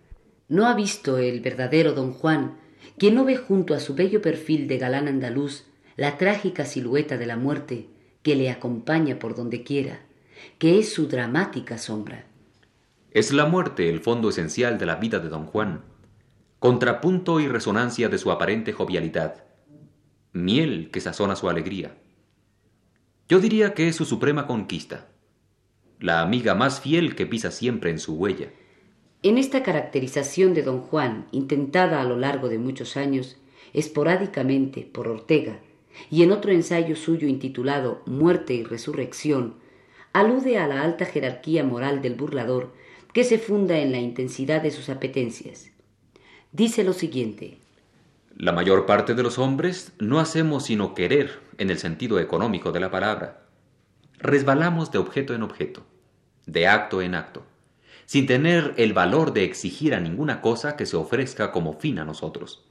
No 0.52 0.68
ha 0.68 0.74
visto 0.74 1.18
el 1.18 1.40
verdadero 1.40 1.94
don 1.94 2.12
Juan, 2.12 2.58
quien 2.98 3.16
no 3.16 3.24
ve 3.24 3.38
junto 3.38 3.74
a 3.74 3.80
su 3.80 3.96
bello 3.96 4.22
perfil 4.22 4.68
de 4.68 4.78
galán 4.78 5.08
andaluz 5.08 5.64
la 5.96 6.18
trágica 6.18 6.66
silueta 6.66 7.18
de 7.18 7.26
la 7.26 7.38
muerte 7.38 7.88
que 8.22 8.36
le 8.36 8.50
acompaña 8.50 9.18
por 9.18 9.34
donde 9.34 9.64
quiera, 9.64 10.02
que 10.60 10.78
es 10.78 10.92
su 10.92 11.08
dramática 11.08 11.78
sombra. 11.78 12.26
Es 13.12 13.32
la 13.32 13.46
muerte 13.46 13.90
el 13.90 14.02
fondo 14.02 14.28
esencial 14.28 14.78
de 14.78 14.88
la 14.88 14.98
vida 14.98 15.20
de 15.20 15.30
don 15.30 15.46
Juan, 15.46 15.86
contrapunto 16.60 17.40
y 17.40 17.48
resonancia 17.48 18.10
de 18.10 18.18
su 18.18 18.30
aparente 18.30 18.74
jovialidad, 18.74 19.46
miel 20.34 20.90
que 20.92 21.00
sazona 21.00 21.38
su 21.38 21.48
alegría. 21.48 21.96
Yo 23.30 23.40
diría 23.40 23.74
que 23.74 23.88
es 23.88 23.96
su 23.96 24.04
suprema 24.04 24.48
conquista 24.48 25.08
la 26.02 26.22
amiga 26.22 26.56
más 26.56 26.82
fiel 26.82 27.16
que 27.16 27.28
pisa 27.28 27.52
siempre 27.52 27.92
en 27.92 28.00
su 28.00 28.16
huella. 28.16 28.50
En 29.24 29.38
esta 29.38 29.62
caracterización 29.62 30.56
de 30.56 30.64
don 30.64 30.82
Juan, 30.82 31.28
intentada 31.32 32.02
a 32.02 32.06
lo 32.06 32.18
largo 32.18 32.50
de 32.50 32.58
muchos 32.58 32.98
años, 32.98 33.38
esporádicamente 33.74 34.82
por 34.82 35.08
Ortega, 35.08 35.60
y 36.10 36.24
en 36.24 36.32
otro 36.32 36.52
ensayo 36.52 36.96
suyo 36.96 37.28
intitulado 37.28 38.02
Muerte 38.06 38.54
y 38.56 38.64
Resurrección, 38.64 39.56
alude 40.14 40.58
a 40.58 40.68
la 40.68 40.82
alta 40.82 41.06
jerarquía 41.06 41.64
moral 41.64 42.02
del 42.02 42.16
burlador 42.16 42.74
que 43.14 43.24
se 43.24 43.38
funda 43.38 43.78
en 43.78 43.92
la 43.92 44.00
intensidad 44.00 44.62
de 44.62 44.72
sus 44.72 44.90
apetencias. 44.90 45.72
Dice 46.52 46.84
lo 46.84 46.94
siguiente. 46.94 47.60
La 48.36 48.54
mayor 48.54 48.86
parte 48.86 49.14
de 49.14 49.22
los 49.22 49.38
hombres 49.38 49.94
no 50.00 50.20
hacemos 50.20 50.66
sino 50.66 50.96
querer 50.96 51.40
en 51.60 51.70
el 51.70 51.78
sentido 51.78 52.20
económico 52.20 52.72
de 52.72 52.80
la 52.80 52.90
palabra. 52.90 53.44
Resbalamos 54.18 54.92
de 54.92 54.98
objeto 54.98 55.36
en 55.36 55.44
objeto 55.44 55.84
de 56.46 56.68
acto 56.68 57.02
en 57.02 57.16
acto, 57.16 57.44
sin 58.12 58.26
tener 58.26 58.74
el 58.76 58.92
valor 58.92 59.32
de 59.32 59.46
exigir 59.46 59.96
a 59.96 60.02
ninguna 60.02 60.42
cosa 60.42 60.76
que 60.76 60.86
se 60.86 60.98
ofrezca 60.98 61.54
como 61.54 61.80
fin 61.80 61.98
a 61.98 62.04
nosotros. 62.04 62.68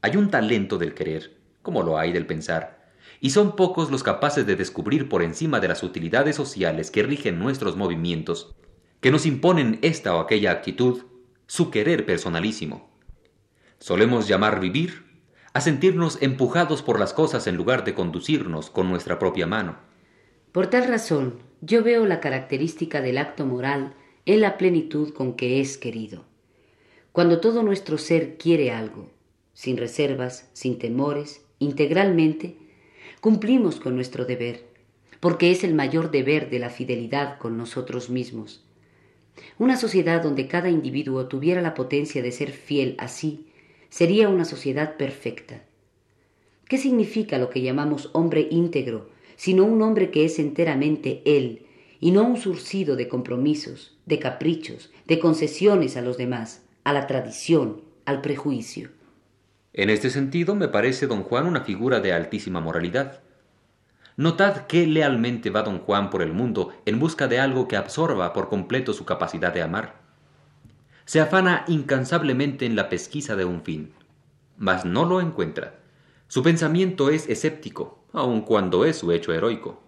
Hay 0.00 0.16
un 0.16 0.30
talento 0.30 0.78
del 0.78 0.94
querer, 0.94 1.36
como 1.60 1.82
lo 1.82 1.98
hay 1.98 2.12
del 2.12 2.24
pensar, 2.24 2.94
y 3.20 3.28
son 3.28 3.56
pocos 3.56 3.90
los 3.90 4.02
capaces 4.02 4.46
de 4.46 4.56
descubrir 4.56 5.10
por 5.10 5.22
encima 5.22 5.60
de 5.60 5.68
las 5.68 5.82
utilidades 5.82 6.34
sociales 6.34 6.90
que 6.90 7.02
rigen 7.02 7.38
nuestros 7.38 7.76
movimientos, 7.76 8.56
que 9.02 9.10
nos 9.10 9.26
imponen 9.26 9.78
esta 9.82 10.16
o 10.16 10.20
aquella 10.20 10.50
actitud, 10.50 11.02
su 11.46 11.70
querer 11.70 12.06
personalísimo. 12.06 12.88
Solemos 13.80 14.28
llamar 14.28 14.60
vivir 14.60 15.04
a 15.52 15.60
sentirnos 15.60 16.16
empujados 16.22 16.80
por 16.80 16.98
las 16.98 17.12
cosas 17.12 17.46
en 17.48 17.56
lugar 17.56 17.84
de 17.84 17.92
conducirnos 17.92 18.70
con 18.70 18.88
nuestra 18.88 19.18
propia 19.18 19.46
mano. 19.46 19.76
Por 20.52 20.68
tal 20.68 20.88
razón, 20.88 21.40
yo 21.60 21.84
veo 21.84 22.06
la 22.06 22.20
característica 22.20 23.02
del 23.02 23.18
acto 23.18 23.44
moral 23.44 23.92
en 24.24 24.40
la 24.40 24.56
plenitud 24.56 25.12
con 25.12 25.34
que 25.34 25.60
es 25.60 25.78
querido. 25.78 26.24
Cuando 27.10 27.40
todo 27.40 27.62
nuestro 27.62 27.98
ser 27.98 28.38
quiere 28.38 28.70
algo, 28.70 29.10
sin 29.52 29.76
reservas, 29.76 30.48
sin 30.52 30.78
temores, 30.78 31.44
integralmente, 31.58 32.56
cumplimos 33.20 33.80
con 33.80 33.96
nuestro 33.96 34.24
deber, 34.24 34.64
porque 35.20 35.50
es 35.50 35.64
el 35.64 35.74
mayor 35.74 36.10
deber 36.10 36.50
de 36.50 36.58
la 36.58 36.70
fidelidad 36.70 37.38
con 37.38 37.56
nosotros 37.56 38.10
mismos. 38.10 38.64
Una 39.58 39.76
sociedad 39.76 40.22
donde 40.22 40.46
cada 40.46 40.70
individuo 40.70 41.26
tuviera 41.26 41.60
la 41.60 41.74
potencia 41.74 42.22
de 42.22 42.32
ser 42.32 42.52
fiel 42.52 42.94
así 42.98 43.46
sería 43.88 44.28
una 44.28 44.44
sociedad 44.44 44.96
perfecta. 44.96 45.64
¿Qué 46.66 46.78
significa 46.78 47.38
lo 47.38 47.50
que 47.50 47.60
llamamos 47.60 48.10
hombre 48.12 48.46
íntegro, 48.50 49.10
sino 49.36 49.64
un 49.64 49.82
hombre 49.82 50.10
que 50.10 50.24
es 50.24 50.38
enteramente 50.38 51.22
él, 51.24 51.66
y 52.02 52.10
no 52.10 52.24
un 52.24 52.36
surcido 52.36 52.96
de 52.96 53.08
compromisos, 53.08 53.96
de 54.04 54.18
caprichos, 54.18 54.90
de 55.06 55.18
concesiones 55.18 55.96
a 55.96 56.02
los 56.02 56.18
demás, 56.18 56.66
a 56.84 56.92
la 56.92 57.06
tradición, 57.06 57.80
al 58.04 58.20
prejuicio? 58.20 58.90
En 59.72 59.88
este 59.88 60.10
sentido 60.10 60.54
me 60.54 60.68
parece 60.68 61.06
don 61.06 61.22
Juan 61.22 61.46
una 61.46 61.62
figura 61.62 62.00
de 62.00 62.12
altísima 62.12 62.60
moralidad. 62.60 63.20
Notad 64.18 64.66
qué 64.66 64.86
lealmente 64.86 65.48
va 65.48 65.62
don 65.62 65.78
Juan 65.78 66.10
por 66.10 66.20
el 66.20 66.34
mundo 66.34 66.74
en 66.84 66.98
busca 66.98 67.26
de 67.26 67.40
algo 67.40 67.68
que 67.68 67.76
absorba 67.76 68.34
por 68.34 68.50
completo 68.50 68.92
su 68.92 69.06
capacidad 69.06 69.54
de 69.54 69.62
amar. 69.62 69.94
Se 71.06 71.20
afana 71.20 71.64
incansablemente 71.68 72.66
en 72.66 72.76
la 72.76 72.90
pesquisa 72.90 73.36
de 73.36 73.46
un 73.46 73.62
fin, 73.62 73.92
mas 74.58 74.84
no 74.84 75.06
lo 75.06 75.22
encuentra 75.22 75.78
su 76.32 76.42
pensamiento 76.42 77.10
es 77.10 77.28
escéptico, 77.28 77.98
aun 78.14 78.40
cuando 78.40 78.86
es 78.86 78.96
su 78.96 79.12
hecho 79.12 79.34
heroico. 79.34 79.82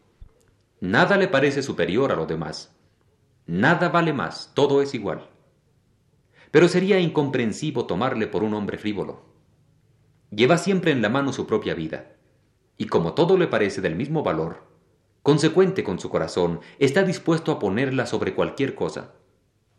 Nada 0.85 1.17
le 1.17 1.29
parece 1.29 1.63
superior 1.63 2.13
a 2.13 2.15
lo 2.15 2.27
demás. 2.27 2.77
Nada 3.47 3.89
vale 3.89 4.13
más, 4.13 4.53
todo 4.53 4.83
es 4.83 4.93
igual. 4.93 5.31
Pero 6.51 6.69
sería 6.69 7.01
incomprensivo 7.01 7.87
tomarle 7.87 8.27
por 8.27 8.43
un 8.43 8.53
hombre 8.53 8.77
frívolo. 8.77 9.25
Lleva 10.31 10.59
siempre 10.59 10.91
en 10.91 11.01
la 11.01 11.09
mano 11.09 11.33
su 11.33 11.47
propia 11.47 11.73
vida, 11.73 12.13
y 12.77 12.85
como 12.89 13.15
todo 13.15 13.39
le 13.39 13.47
parece 13.47 13.81
del 13.81 13.97
mismo 13.97 14.23
valor, 14.23 14.63
consecuente 15.23 15.85
con 15.85 15.99
su 15.99 16.11
corazón, 16.11 16.61
está 16.79 17.03
dispuesto 17.03 17.51
a 17.51 17.59
ponerla 17.59 18.05
sobre 18.05 18.35
cualquier 18.35 18.75
cosa. 18.75 19.15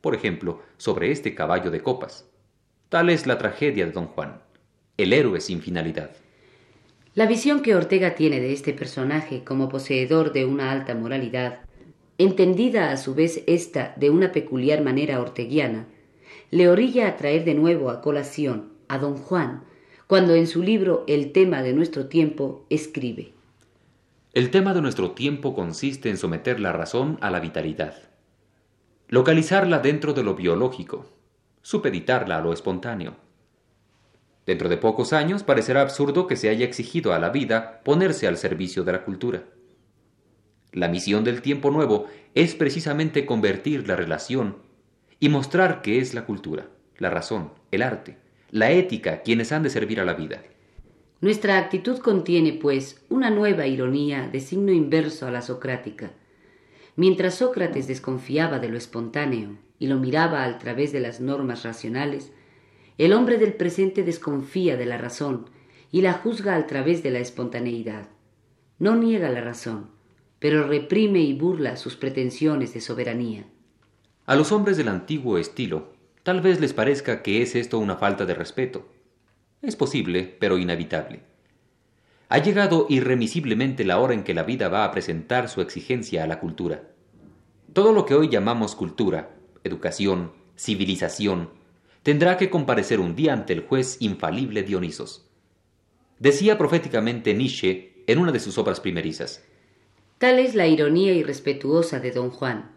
Por 0.02 0.16
ejemplo, 0.16 0.64
sobre 0.78 1.12
este 1.12 1.36
caballo 1.36 1.70
de 1.70 1.84
copas. 1.84 2.28
Tal 2.90 3.12
es 3.12 3.28
la 3.28 3.38
tragedia 3.38 3.86
de 3.86 3.92
don 3.92 4.08
Juan, 4.08 4.42
el 4.98 5.14
héroe 5.14 5.40
sin 5.40 5.62
finalidad. 5.62 6.16
La 7.16 7.28
visión 7.28 7.62
que 7.62 7.76
Ortega 7.76 8.14
tiene 8.14 8.42
de 8.42 8.52
este 8.52 8.74
personaje 8.74 9.46
como 9.46 9.70
poseedor 9.70 10.34
de 10.34 10.44
una 10.44 10.70
alta 10.70 10.96
moralidad, 10.96 11.60
entendida 12.18 12.92
a 12.92 12.98
su 12.98 13.16
vez 13.16 13.42
esta 13.48 13.94
de 13.96 14.10
una 14.10 14.34
peculiar 14.34 14.84
manera 14.84 15.22
orteguiana, 15.22 15.88
le 16.52 16.68
orilla 16.68 17.08
a 17.08 17.16
traer 17.16 17.46
de 17.46 17.54
nuevo 17.54 17.90
a 17.90 18.02
colación 18.02 18.74
a 18.90 18.98
don 18.98 19.16
Juan, 19.16 19.64
cuando 20.08 20.36
en 20.36 20.46
su 20.46 20.62
libro 20.62 21.06
El 21.08 21.32
tema 21.32 21.64
de 21.64 21.72
nuestro 21.72 22.08
tiempo 22.08 22.66
escribe. 22.70 23.32
El 24.34 24.52
tema 24.52 24.74
de 24.74 24.82
nuestro 24.82 25.12
tiempo 25.12 25.56
consiste 25.56 26.10
en 26.10 26.18
someter 26.18 26.60
la 26.60 26.74
razón 26.74 27.18
a 27.22 27.32
la 27.32 27.40
vitalidad, 27.40 27.96
localizarla 29.08 29.80
dentro 29.80 30.12
de 30.12 30.24
lo 30.24 30.36
biológico, 30.36 31.06
supeditarla 31.62 32.40
a 32.40 32.42
lo 32.42 32.52
espontáneo 32.52 33.25
Dentro 34.46 34.70
de 34.70 34.78
pocos 34.78 35.12
años 35.14 35.44
parecerá 35.44 35.82
absurdo 35.82 36.28
que 36.28 36.36
se 36.36 36.50
haya 36.50 36.66
exigido 36.66 37.14
a 37.14 37.20
la 37.20 37.30
vida 37.30 37.82
ponerse 37.84 38.28
al 38.28 38.38
servicio 38.38 38.84
de 38.84 38.92
la 38.92 39.04
cultura. 39.04 39.44
La 40.72 40.88
misión 40.88 41.24
del 41.24 41.42
tiempo 41.42 41.72
nuevo 41.72 42.08
es 42.34 42.54
precisamente 42.54 43.26
convertir 43.26 43.88
la 43.88 43.96
relación 43.96 44.58
y 45.20 45.30
mostrar 45.30 45.82
que 45.82 46.00
es 46.00 46.14
la 46.14 46.26
cultura, 46.26 46.68
la 46.98 47.10
razón, 47.10 47.52
el 47.72 47.82
arte, 47.82 48.18
la 48.52 48.72
ética 48.72 49.22
quienes 49.22 49.52
han 49.52 49.64
de 49.64 49.70
servir 49.70 50.00
a 50.00 50.06
la 50.06 50.14
vida. 50.14 50.44
Nuestra 51.22 51.58
actitud 51.58 51.98
contiene, 52.00 52.54
pues, 52.54 53.04
una 53.10 53.30
nueva 53.30 53.66
ironía 53.68 54.28
de 54.28 54.42
signo 54.42 54.72
inverso 54.72 55.26
a 55.26 55.32
la 55.32 55.42
socrática. 55.42 56.12
Mientras 56.98 57.36
Sócrates 57.36 57.88
desconfiaba 57.88 58.60
de 58.60 58.70
lo 58.70 58.78
espontáneo 58.78 59.58
y 59.80 59.88
lo 59.88 59.96
miraba 59.96 60.44
al 60.44 60.60
través 60.60 60.92
de 60.92 61.00
las 61.00 61.22
normas 61.22 61.64
racionales, 61.64 62.32
el 62.98 63.14
hombre 63.14 63.38
del 63.38 63.54
presente 63.54 64.04
desconfía 64.04 64.78
de 64.78 64.86
la 64.86 64.98
razón 64.98 65.50
y 65.92 66.02
la 66.02 66.14
juzga 66.14 66.56
a 66.56 66.68
través 66.68 67.04
de 67.04 67.12
la 67.12 67.20
espontaneidad. 67.20 68.10
No 68.80 68.96
niega 68.96 69.30
la 69.30 69.42
razón, 69.42 69.92
pero 70.40 70.68
reprime 70.68 71.20
y 71.20 71.34
burla 71.34 71.78
sus 71.78 71.96
pretensiones 71.96 72.74
de 72.74 72.82
soberanía. 72.82 73.46
A 74.26 74.36
los 74.36 74.52
hombres 74.52 74.78
del 74.78 74.88
antiguo 74.88 75.38
estilo, 75.38 75.94
tal 76.24 76.42
vez 76.42 76.60
les 76.60 76.74
parezca 76.74 77.22
que 77.22 77.42
es 77.42 77.56
esto 77.56 77.80
una 77.80 77.98
falta 77.98 78.26
de 78.26 78.34
respeto. 78.34 78.88
Es 79.62 79.76
posible, 79.76 80.36
pero 80.40 80.58
inevitable. 80.58 81.22
Ha 82.30 82.40
llegado 82.40 82.88
irremisiblemente 82.90 83.84
la 83.84 84.00
hora 84.00 84.14
en 84.14 84.24
que 84.24 84.34
la 84.34 84.44
vida 84.44 84.68
va 84.68 84.84
a 84.84 84.92
presentar 84.92 85.48
su 85.48 85.62
exigencia 85.62 86.24
a 86.24 86.28
la 86.28 86.40
cultura. 86.40 86.84
Todo 87.74 87.94
lo 87.94 88.06
que 88.06 88.16
hoy 88.16 88.30
llamamos 88.30 88.76
cultura, 88.76 89.36
educación, 89.64 90.32
civilización, 90.58 91.50
tendrá 92.06 92.38
que 92.38 92.52
comparecer 92.52 93.00
un 93.00 93.16
día 93.16 93.34
ante 93.34 93.52
el 93.52 93.62
juez 93.62 93.98
infalible 94.00 94.62
Dionisos. 94.62 95.26
Decía 96.20 96.56
proféticamente 96.56 97.34
Nietzsche 97.34 98.04
en 98.06 98.20
una 98.20 98.32
de 98.32 98.40
sus 98.40 98.60
obras 98.60 98.80
primerizas. 98.80 99.44
Tal 100.20 100.38
es 100.38 100.54
la 100.54 100.68
ironía 100.68 101.14
irrespetuosa 101.14 102.00
de 102.00 102.12
don 102.12 102.30
Juan, 102.30 102.70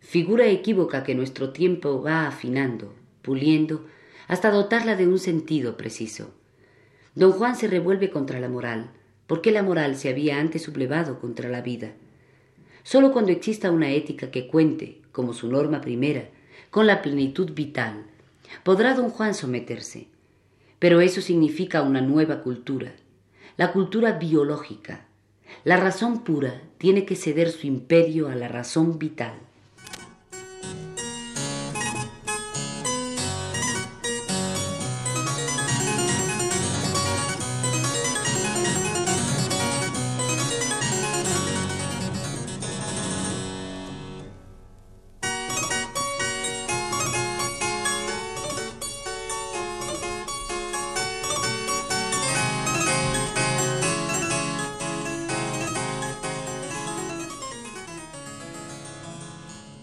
figura 0.00 0.46
equívoca 0.46 1.04
que 1.04 1.14
nuestro 1.14 1.52
tiempo 1.52 2.00
va 2.02 2.26
afinando, 2.26 2.94
puliendo, 3.20 3.84
hasta 4.26 4.50
dotarla 4.50 4.96
de 4.96 5.06
un 5.06 5.18
sentido 5.18 5.76
preciso. 5.76 6.32
Don 7.14 7.32
Juan 7.32 7.56
se 7.56 7.68
revuelve 7.68 8.08
contra 8.08 8.40
la 8.40 8.48
moral, 8.48 8.90
porque 9.26 9.50
la 9.50 9.62
moral 9.62 9.96
se 9.96 10.08
había 10.08 10.40
antes 10.40 10.62
sublevado 10.62 11.20
contra 11.20 11.50
la 11.50 11.60
vida. 11.60 11.92
Sólo 12.84 13.12
cuando 13.12 13.32
exista 13.32 13.70
una 13.70 13.90
ética 13.90 14.30
que 14.30 14.46
cuente, 14.46 15.02
como 15.12 15.34
su 15.34 15.48
norma 15.48 15.82
primera, 15.82 16.30
con 16.70 16.86
la 16.86 17.02
plenitud 17.02 17.52
vital, 17.52 18.06
podrá 18.62 18.94
don 18.94 19.10
Juan 19.10 19.34
someterse. 19.34 20.08
Pero 20.78 21.00
eso 21.00 21.20
significa 21.20 21.82
una 21.82 22.00
nueva 22.00 22.42
cultura, 22.42 22.94
la 23.56 23.72
cultura 23.72 24.12
biológica. 24.12 25.06
La 25.64 25.76
razón 25.76 26.24
pura 26.24 26.62
tiene 26.78 27.04
que 27.04 27.16
ceder 27.16 27.50
su 27.50 27.66
imperio 27.66 28.28
a 28.28 28.34
la 28.34 28.48
razón 28.48 28.98
vital. 28.98 29.34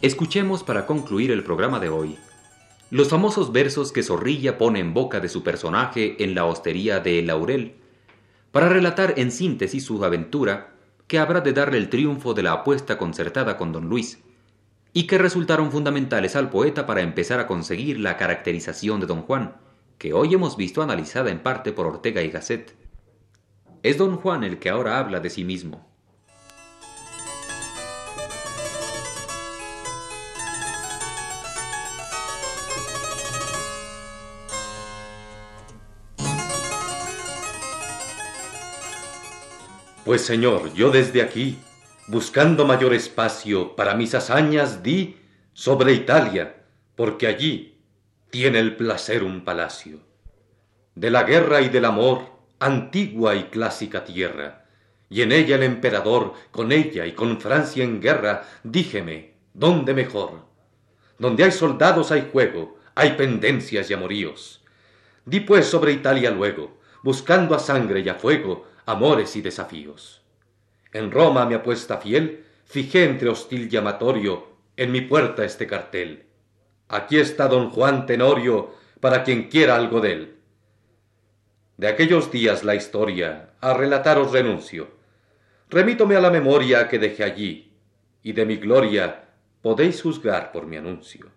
Escuchemos 0.02 0.64
para 0.64 0.86
concluir 0.86 1.30
el 1.30 1.44
programa 1.44 1.82
de 1.82 1.90
hoy 1.90 2.18
los 2.90 3.10
famosos 3.10 3.52
versos 3.52 3.92
que 3.92 4.02
Zorrilla 4.02 4.58
pone 4.58 4.80
en 4.80 4.94
boca 4.94 5.20
de 5.20 5.28
su 5.28 5.44
personaje 5.44 6.24
en 6.24 6.36
la 6.36 6.46
hostería 6.46 7.02
de 7.02 7.22
Laurel, 7.22 7.76
para 8.52 8.70
relatar 8.70 9.16
en 9.18 9.32
síntesis 9.32 9.84
su 9.84 10.04
aventura 10.04 10.72
que 11.08 11.20
habrá 11.20 11.42
de 11.42 11.52
darle 11.52 11.78
el 11.78 11.90
triunfo 11.90 12.34
de 12.34 12.44
la 12.44 12.54
apuesta 12.54 12.98
concertada 12.98 13.58
con 13.58 13.74
don 13.74 13.90
Luis, 13.90 14.24
y 14.94 15.06
que 15.06 15.18
resultaron 15.18 15.70
fundamentales 15.70 16.38
al 16.38 16.50
poeta 16.50 16.88
para 16.88 17.02
empezar 17.02 17.42
a 17.42 17.46
conseguir 17.46 18.00
la 18.00 18.16
caracterización 18.16 19.02
de 19.02 19.06
don 19.06 19.22
Juan, 19.24 19.58
que 19.98 20.14
hoy 20.14 20.34
hemos 20.34 20.56
visto 20.56 20.82
analizada 20.82 21.30
en 21.30 21.40
parte 21.40 21.74
por 21.74 21.86
Ortega 21.86 22.24
y 22.24 22.30
Gasset. 22.30 22.74
Es 23.84 23.98
don 23.98 24.16
Juan 24.16 24.46
el 24.46 24.60
que 24.60 24.70
ahora 24.70 24.98
habla 24.98 25.20
de 25.20 25.30
sí 25.30 25.44
mismo. 25.44 25.89
Pues 40.10 40.26
señor, 40.26 40.74
yo 40.74 40.90
desde 40.90 41.22
aquí, 41.22 41.60
buscando 42.08 42.66
mayor 42.66 42.96
espacio 42.96 43.76
para 43.76 43.94
mis 43.94 44.16
hazañas, 44.16 44.82
di 44.82 45.18
sobre 45.54 45.94
Italia, 45.94 46.64
porque 46.96 47.28
allí 47.28 47.78
tiene 48.32 48.58
el 48.58 48.76
placer 48.76 49.24
un 49.24 49.46
palacio. 49.46 50.00
De 50.96 51.12
la 51.12 51.22
guerra 51.22 51.62
y 51.62 51.70
del 51.70 51.86
amor, 51.86 52.24
antigua 52.58 53.36
y 53.36 53.44
clásica 53.52 54.04
tierra, 54.04 54.66
y 55.12 55.22
en 55.22 55.32
ella 55.32 55.58
el 55.58 55.62
emperador, 55.62 56.34
con 56.50 56.72
ella 56.72 57.06
y 57.06 57.12
con 57.12 57.40
Francia 57.40 57.84
en 57.84 58.02
guerra, 58.02 58.48
díjeme, 58.64 59.36
¿dónde 59.54 59.94
mejor? 59.94 60.44
Donde 61.20 61.44
hay 61.44 61.52
soldados 61.52 62.12
hay 62.12 62.30
juego, 62.32 62.80
hay 62.96 63.12
pendencias 63.12 63.92
y 63.92 63.94
amoríos. 63.94 64.64
Di 65.24 65.42
pues 65.42 65.68
sobre 65.68 65.92
Italia 65.92 66.32
luego, 66.32 66.80
buscando 67.04 67.54
a 67.54 67.60
sangre 67.60 68.00
y 68.00 68.10
a 68.10 68.16
fuego, 68.16 68.69
amores 68.90 69.36
y 69.36 69.42
desafíos. 69.42 70.24
En 70.94 71.12
Roma 71.12 71.46
mi 71.46 71.54
apuesta 71.54 71.98
fiel, 71.98 72.44
fijé 72.66 73.04
entre 73.04 73.30
hostil 73.30 73.70
llamatorio 73.70 74.48
en 74.78 74.92
mi 74.92 75.02
puerta 75.02 75.46
este 75.46 75.68
cartel. 75.68 76.26
Aquí 76.88 77.20
está 77.20 77.48
don 77.48 77.70
Juan 77.70 78.08
Tenorio, 78.08 78.74
para 79.00 79.24
quien 79.24 79.48
quiera 79.48 79.76
algo 79.76 80.02
de 80.02 80.12
él. 80.12 80.36
De 81.78 81.88
aquellos 81.88 82.32
días 82.32 82.64
la 82.64 82.74
historia, 82.74 83.52
a 83.62 83.76
relataros 83.76 84.32
renuncio. 84.32 84.88
Remítome 85.70 86.16
a 86.16 86.22
la 86.22 86.32
memoria 86.32 86.88
que 86.88 86.98
dejé 86.98 87.24
allí, 87.24 87.72
y 88.24 88.34
de 88.34 88.46
mi 88.48 88.58
gloria 88.58 89.26
podéis 89.62 90.02
juzgar 90.02 90.52
por 90.52 90.66
mi 90.66 90.78
anuncio. 90.78 91.28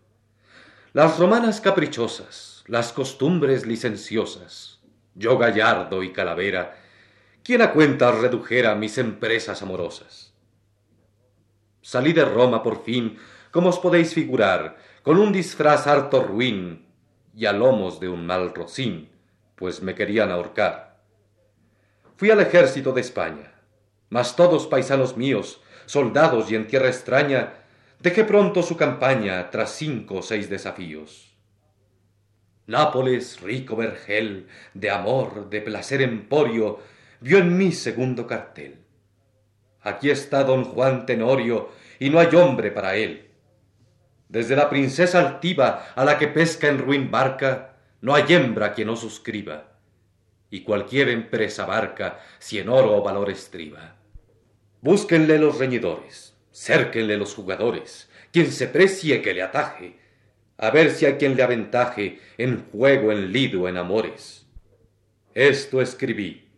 Las 0.94 1.18
romanas 1.18 1.60
caprichosas, 1.60 2.64
las 2.66 2.94
costumbres 2.94 3.66
licenciosas, 3.66 4.80
yo 5.14 5.36
gallardo 5.36 6.02
y 6.02 6.12
calavera, 6.14 6.78
¿quién 7.44 7.62
a 7.62 7.72
cuentas 7.72 8.18
redujera 8.18 8.74
mis 8.74 8.98
empresas 8.98 9.62
amorosas? 9.62 10.32
Salí 11.80 12.12
de 12.12 12.24
Roma 12.24 12.62
por 12.62 12.84
fin, 12.84 13.18
como 13.50 13.68
os 13.68 13.78
podéis 13.78 14.14
figurar, 14.14 14.76
con 15.02 15.18
un 15.18 15.32
disfraz 15.32 15.86
harto 15.86 16.22
ruin 16.22 16.86
y 17.34 17.46
a 17.46 17.52
lomos 17.52 17.98
de 17.98 18.08
un 18.08 18.26
mal 18.26 18.54
rocín, 18.54 19.10
pues 19.56 19.82
me 19.82 19.94
querían 19.94 20.30
ahorcar. 20.30 21.02
Fui 22.16 22.30
al 22.30 22.40
ejército 22.40 22.92
de 22.92 23.00
España, 23.00 23.52
mas 24.10 24.36
todos 24.36 24.66
paisanos 24.66 25.16
míos, 25.16 25.60
soldados 25.86 26.50
y 26.50 26.54
en 26.54 26.68
tierra 26.68 26.88
extraña, 26.88 27.54
dejé 27.98 28.24
pronto 28.24 28.62
su 28.62 28.76
campaña 28.76 29.50
tras 29.50 29.72
cinco 29.72 30.16
o 30.16 30.22
seis 30.22 30.48
desafíos. 30.48 31.36
Nápoles, 32.66 33.40
rico 33.40 33.74
vergel, 33.74 34.46
de 34.72 34.90
amor, 34.90 35.50
de 35.50 35.60
placer 35.60 36.00
emporio, 36.00 36.78
vio 37.22 37.38
en 37.38 37.56
mí 37.56 37.72
segundo 37.72 38.26
cartel. 38.26 38.78
Aquí 39.80 40.10
está 40.10 40.44
don 40.44 40.64
Juan 40.64 41.06
Tenorio, 41.06 41.70
y 41.98 42.10
no 42.10 42.18
hay 42.18 42.34
hombre 42.34 42.72
para 42.72 42.96
él. 42.96 43.30
Desde 44.28 44.56
la 44.56 44.68
princesa 44.68 45.20
altiva 45.20 45.92
a 45.94 46.04
la 46.04 46.18
que 46.18 46.26
pesca 46.26 46.68
en 46.68 46.78
ruin 46.78 47.10
barca, 47.10 47.76
no 48.00 48.14
hay 48.14 48.24
hembra 48.28 48.72
quien 48.72 48.88
no 48.88 48.96
suscriba, 48.96 49.78
y 50.50 50.62
cualquier 50.62 51.08
empresa 51.10 51.64
barca 51.64 52.18
si 52.38 52.58
en 52.58 52.68
oro 52.68 52.96
o 52.96 53.02
valor 53.02 53.30
estriba. 53.30 53.96
Búsquenle 54.80 55.38
los 55.38 55.58
reñidores, 55.58 56.34
cérquenle 56.52 57.16
los 57.16 57.34
jugadores, 57.34 58.10
quien 58.32 58.50
se 58.50 58.66
precie 58.66 59.22
que 59.22 59.34
le 59.34 59.42
ataje, 59.42 60.00
a 60.58 60.70
ver 60.70 60.90
si 60.90 61.06
hay 61.06 61.14
quien 61.14 61.36
le 61.36 61.42
aventaje 61.44 62.20
en 62.36 62.64
juego, 62.70 63.12
en 63.12 63.32
lido, 63.32 63.68
en 63.68 63.76
amores. 63.76 64.46
Esto 65.34 65.80
escribí, 65.80 66.51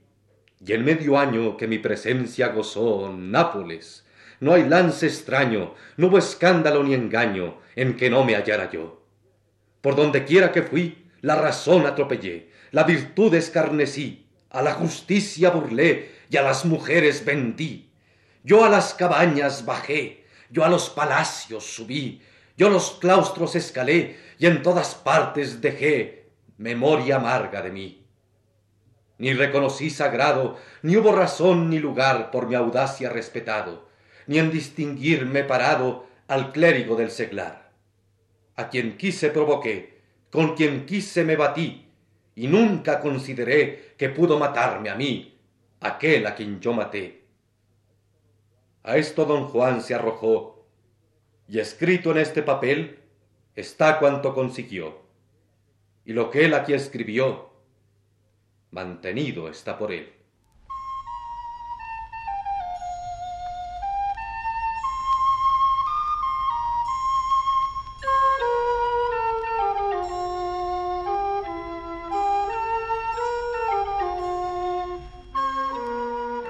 y 0.66 0.72
en 0.72 0.85
medio 0.85 1.18
año 1.18 1.57
que 1.57 1.66
mi 1.66 1.79
presencia 1.79 2.48
gozó 2.48 3.12
Nápoles, 3.14 4.07
no 4.40 4.55
hay 4.55 4.64
lance 4.64 5.07
extraño, 5.07 5.74
no 5.96 6.07
hubo 6.07 6.18
escándalo 6.18 6.83
ni 6.83 6.94
engaño 6.94 7.59
en 7.77 7.96
que 7.96 8.11
no 8.11 8.24
me 8.24 8.35
hallara 8.35 8.70
yo. 8.70 9.03
Por 9.81 9.96
donde 9.96 10.24
quiera 10.24 10.53
que 10.53 10.62
fui, 10.62 11.07
la 11.20 11.37
razón 11.37 11.87
atropellé, 11.87 12.50
la 12.72 12.85
virtud 12.85 13.35
escarnecí, 13.35 14.27
a 14.50 14.62
la 14.62 14.72
justicia 14.72 15.50
burlé 15.50 16.12
y 16.31 16.37
a 16.37 16.42
las 16.42 16.64
mujeres 16.64 17.24
vendí. 17.24 17.90
Yo 18.42 18.64
a 18.64 18.68
las 18.68 18.94
cabañas 18.94 19.64
bajé, 19.64 20.24
yo 20.50 20.64
a 20.64 20.68
los 20.68 20.90
palacios 20.90 21.64
subí, 21.64 22.22
yo 22.57 22.70
los 22.70 22.92
claustros 22.92 23.55
escalé 23.57 24.16
y 24.38 24.46
en 24.46 24.62
todas 24.62 24.94
partes 24.94 25.61
dejé 25.61 26.29
memoria 26.57 27.16
amarga 27.16 27.62
de 27.62 27.70
mí. 27.70 28.04
Ni 29.18 29.33
reconocí 29.33 29.90
sagrado, 29.90 30.59
ni 30.83 30.96
hubo 30.96 31.12
razón 31.12 31.70
ni 31.70 31.79
lugar 31.79 32.31
por 32.31 32.48
mi 32.48 32.57
audacia 32.57 33.09
respetado, 33.09 33.88
ni 34.27 34.38
en 34.38 34.50
distinguirme 34.50 35.44
parado 35.44 36.07
al 36.27 36.53
clérigo 36.53 36.96
del 36.96 37.11
seglar. 37.11 37.70
A 38.57 38.68
quien 38.68 38.96
quise 38.96 39.31
provoqué, 39.31 40.00
con 40.31 40.57
quien 40.57 40.85
quise 40.85 41.24
me 41.24 41.37
batí, 41.37 41.88
y 42.35 42.48
nunca 42.48 43.00
consideré 43.00 43.94
que 43.96 44.09
pudo 44.09 44.38
matarme 44.38 44.90
a 44.90 44.96
mí, 44.96 45.38
aquel 45.81 46.27
a 46.27 46.35
quien 46.35 46.61
yo 46.61 46.72
maté. 46.72 47.24
A 48.83 48.96
esto 48.96 49.24
don 49.24 49.46
Juan 49.46 49.81
se 49.81 49.94
arrojó, 49.94 50.66
y 51.46 51.61
escrito 51.61 52.11
en 52.11 52.18
este 52.18 52.42
papel 52.42 52.98
está 53.55 54.00
cuanto 54.00 54.35
consiguió, 54.35 55.03
y 56.05 56.12
lo 56.12 56.31
que 56.31 56.44
él 56.44 56.55
aquí 56.55 56.72
escribió, 56.72 57.54
mantenido 58.75 59.49
está 59.49 59.79
por 59.79 59.93
él. 59.93 60.13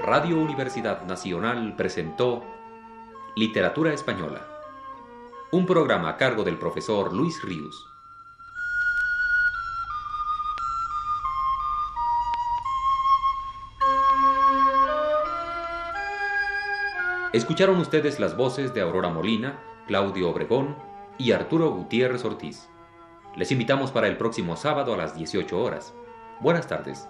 Radio 0.02 0.38
Universidad 0.38 1.04
Nacional 1.04 1.74
presentó 1.76 2.42
Literatura 3.36 3.92
Española, 3.92 4.46
un 5.52 5.66
programa 5.66 6.08
a 6.10 6.16
cargo 6.16 6.42
del 6.42 6.56
profesor 6.58 7.12
Luis 7.12 7.42
Ríos. 7.42 7.93
Escucharon 17.34 17.80
ustedes 17.80 18.20
las 18.20 18.36
voces 18.36 18.74
de 18.74 18.80
Aurora 18.80 19.08
Molina, 19.08 19.58
Claudio 19.88 20.30
Obregón 20.30 20.76
y 21.18 21.32
Arturo 21.32 21.68
Gutiérrez 21.72 22.24
Ortiz. 22.24 22.68
Les 23.34 23.50
invitamos 23.50 23.90
para 23.90 24.06
el 24.06 24.16
próximo 24.16 24.54
sábado 24.54 24.94
a 24.94 24.96
las 24.96 25.16
18 25.16 25.60
horas. 25.60 25.94
Buenas 26.40 26.68
tardes. 26.68 27.08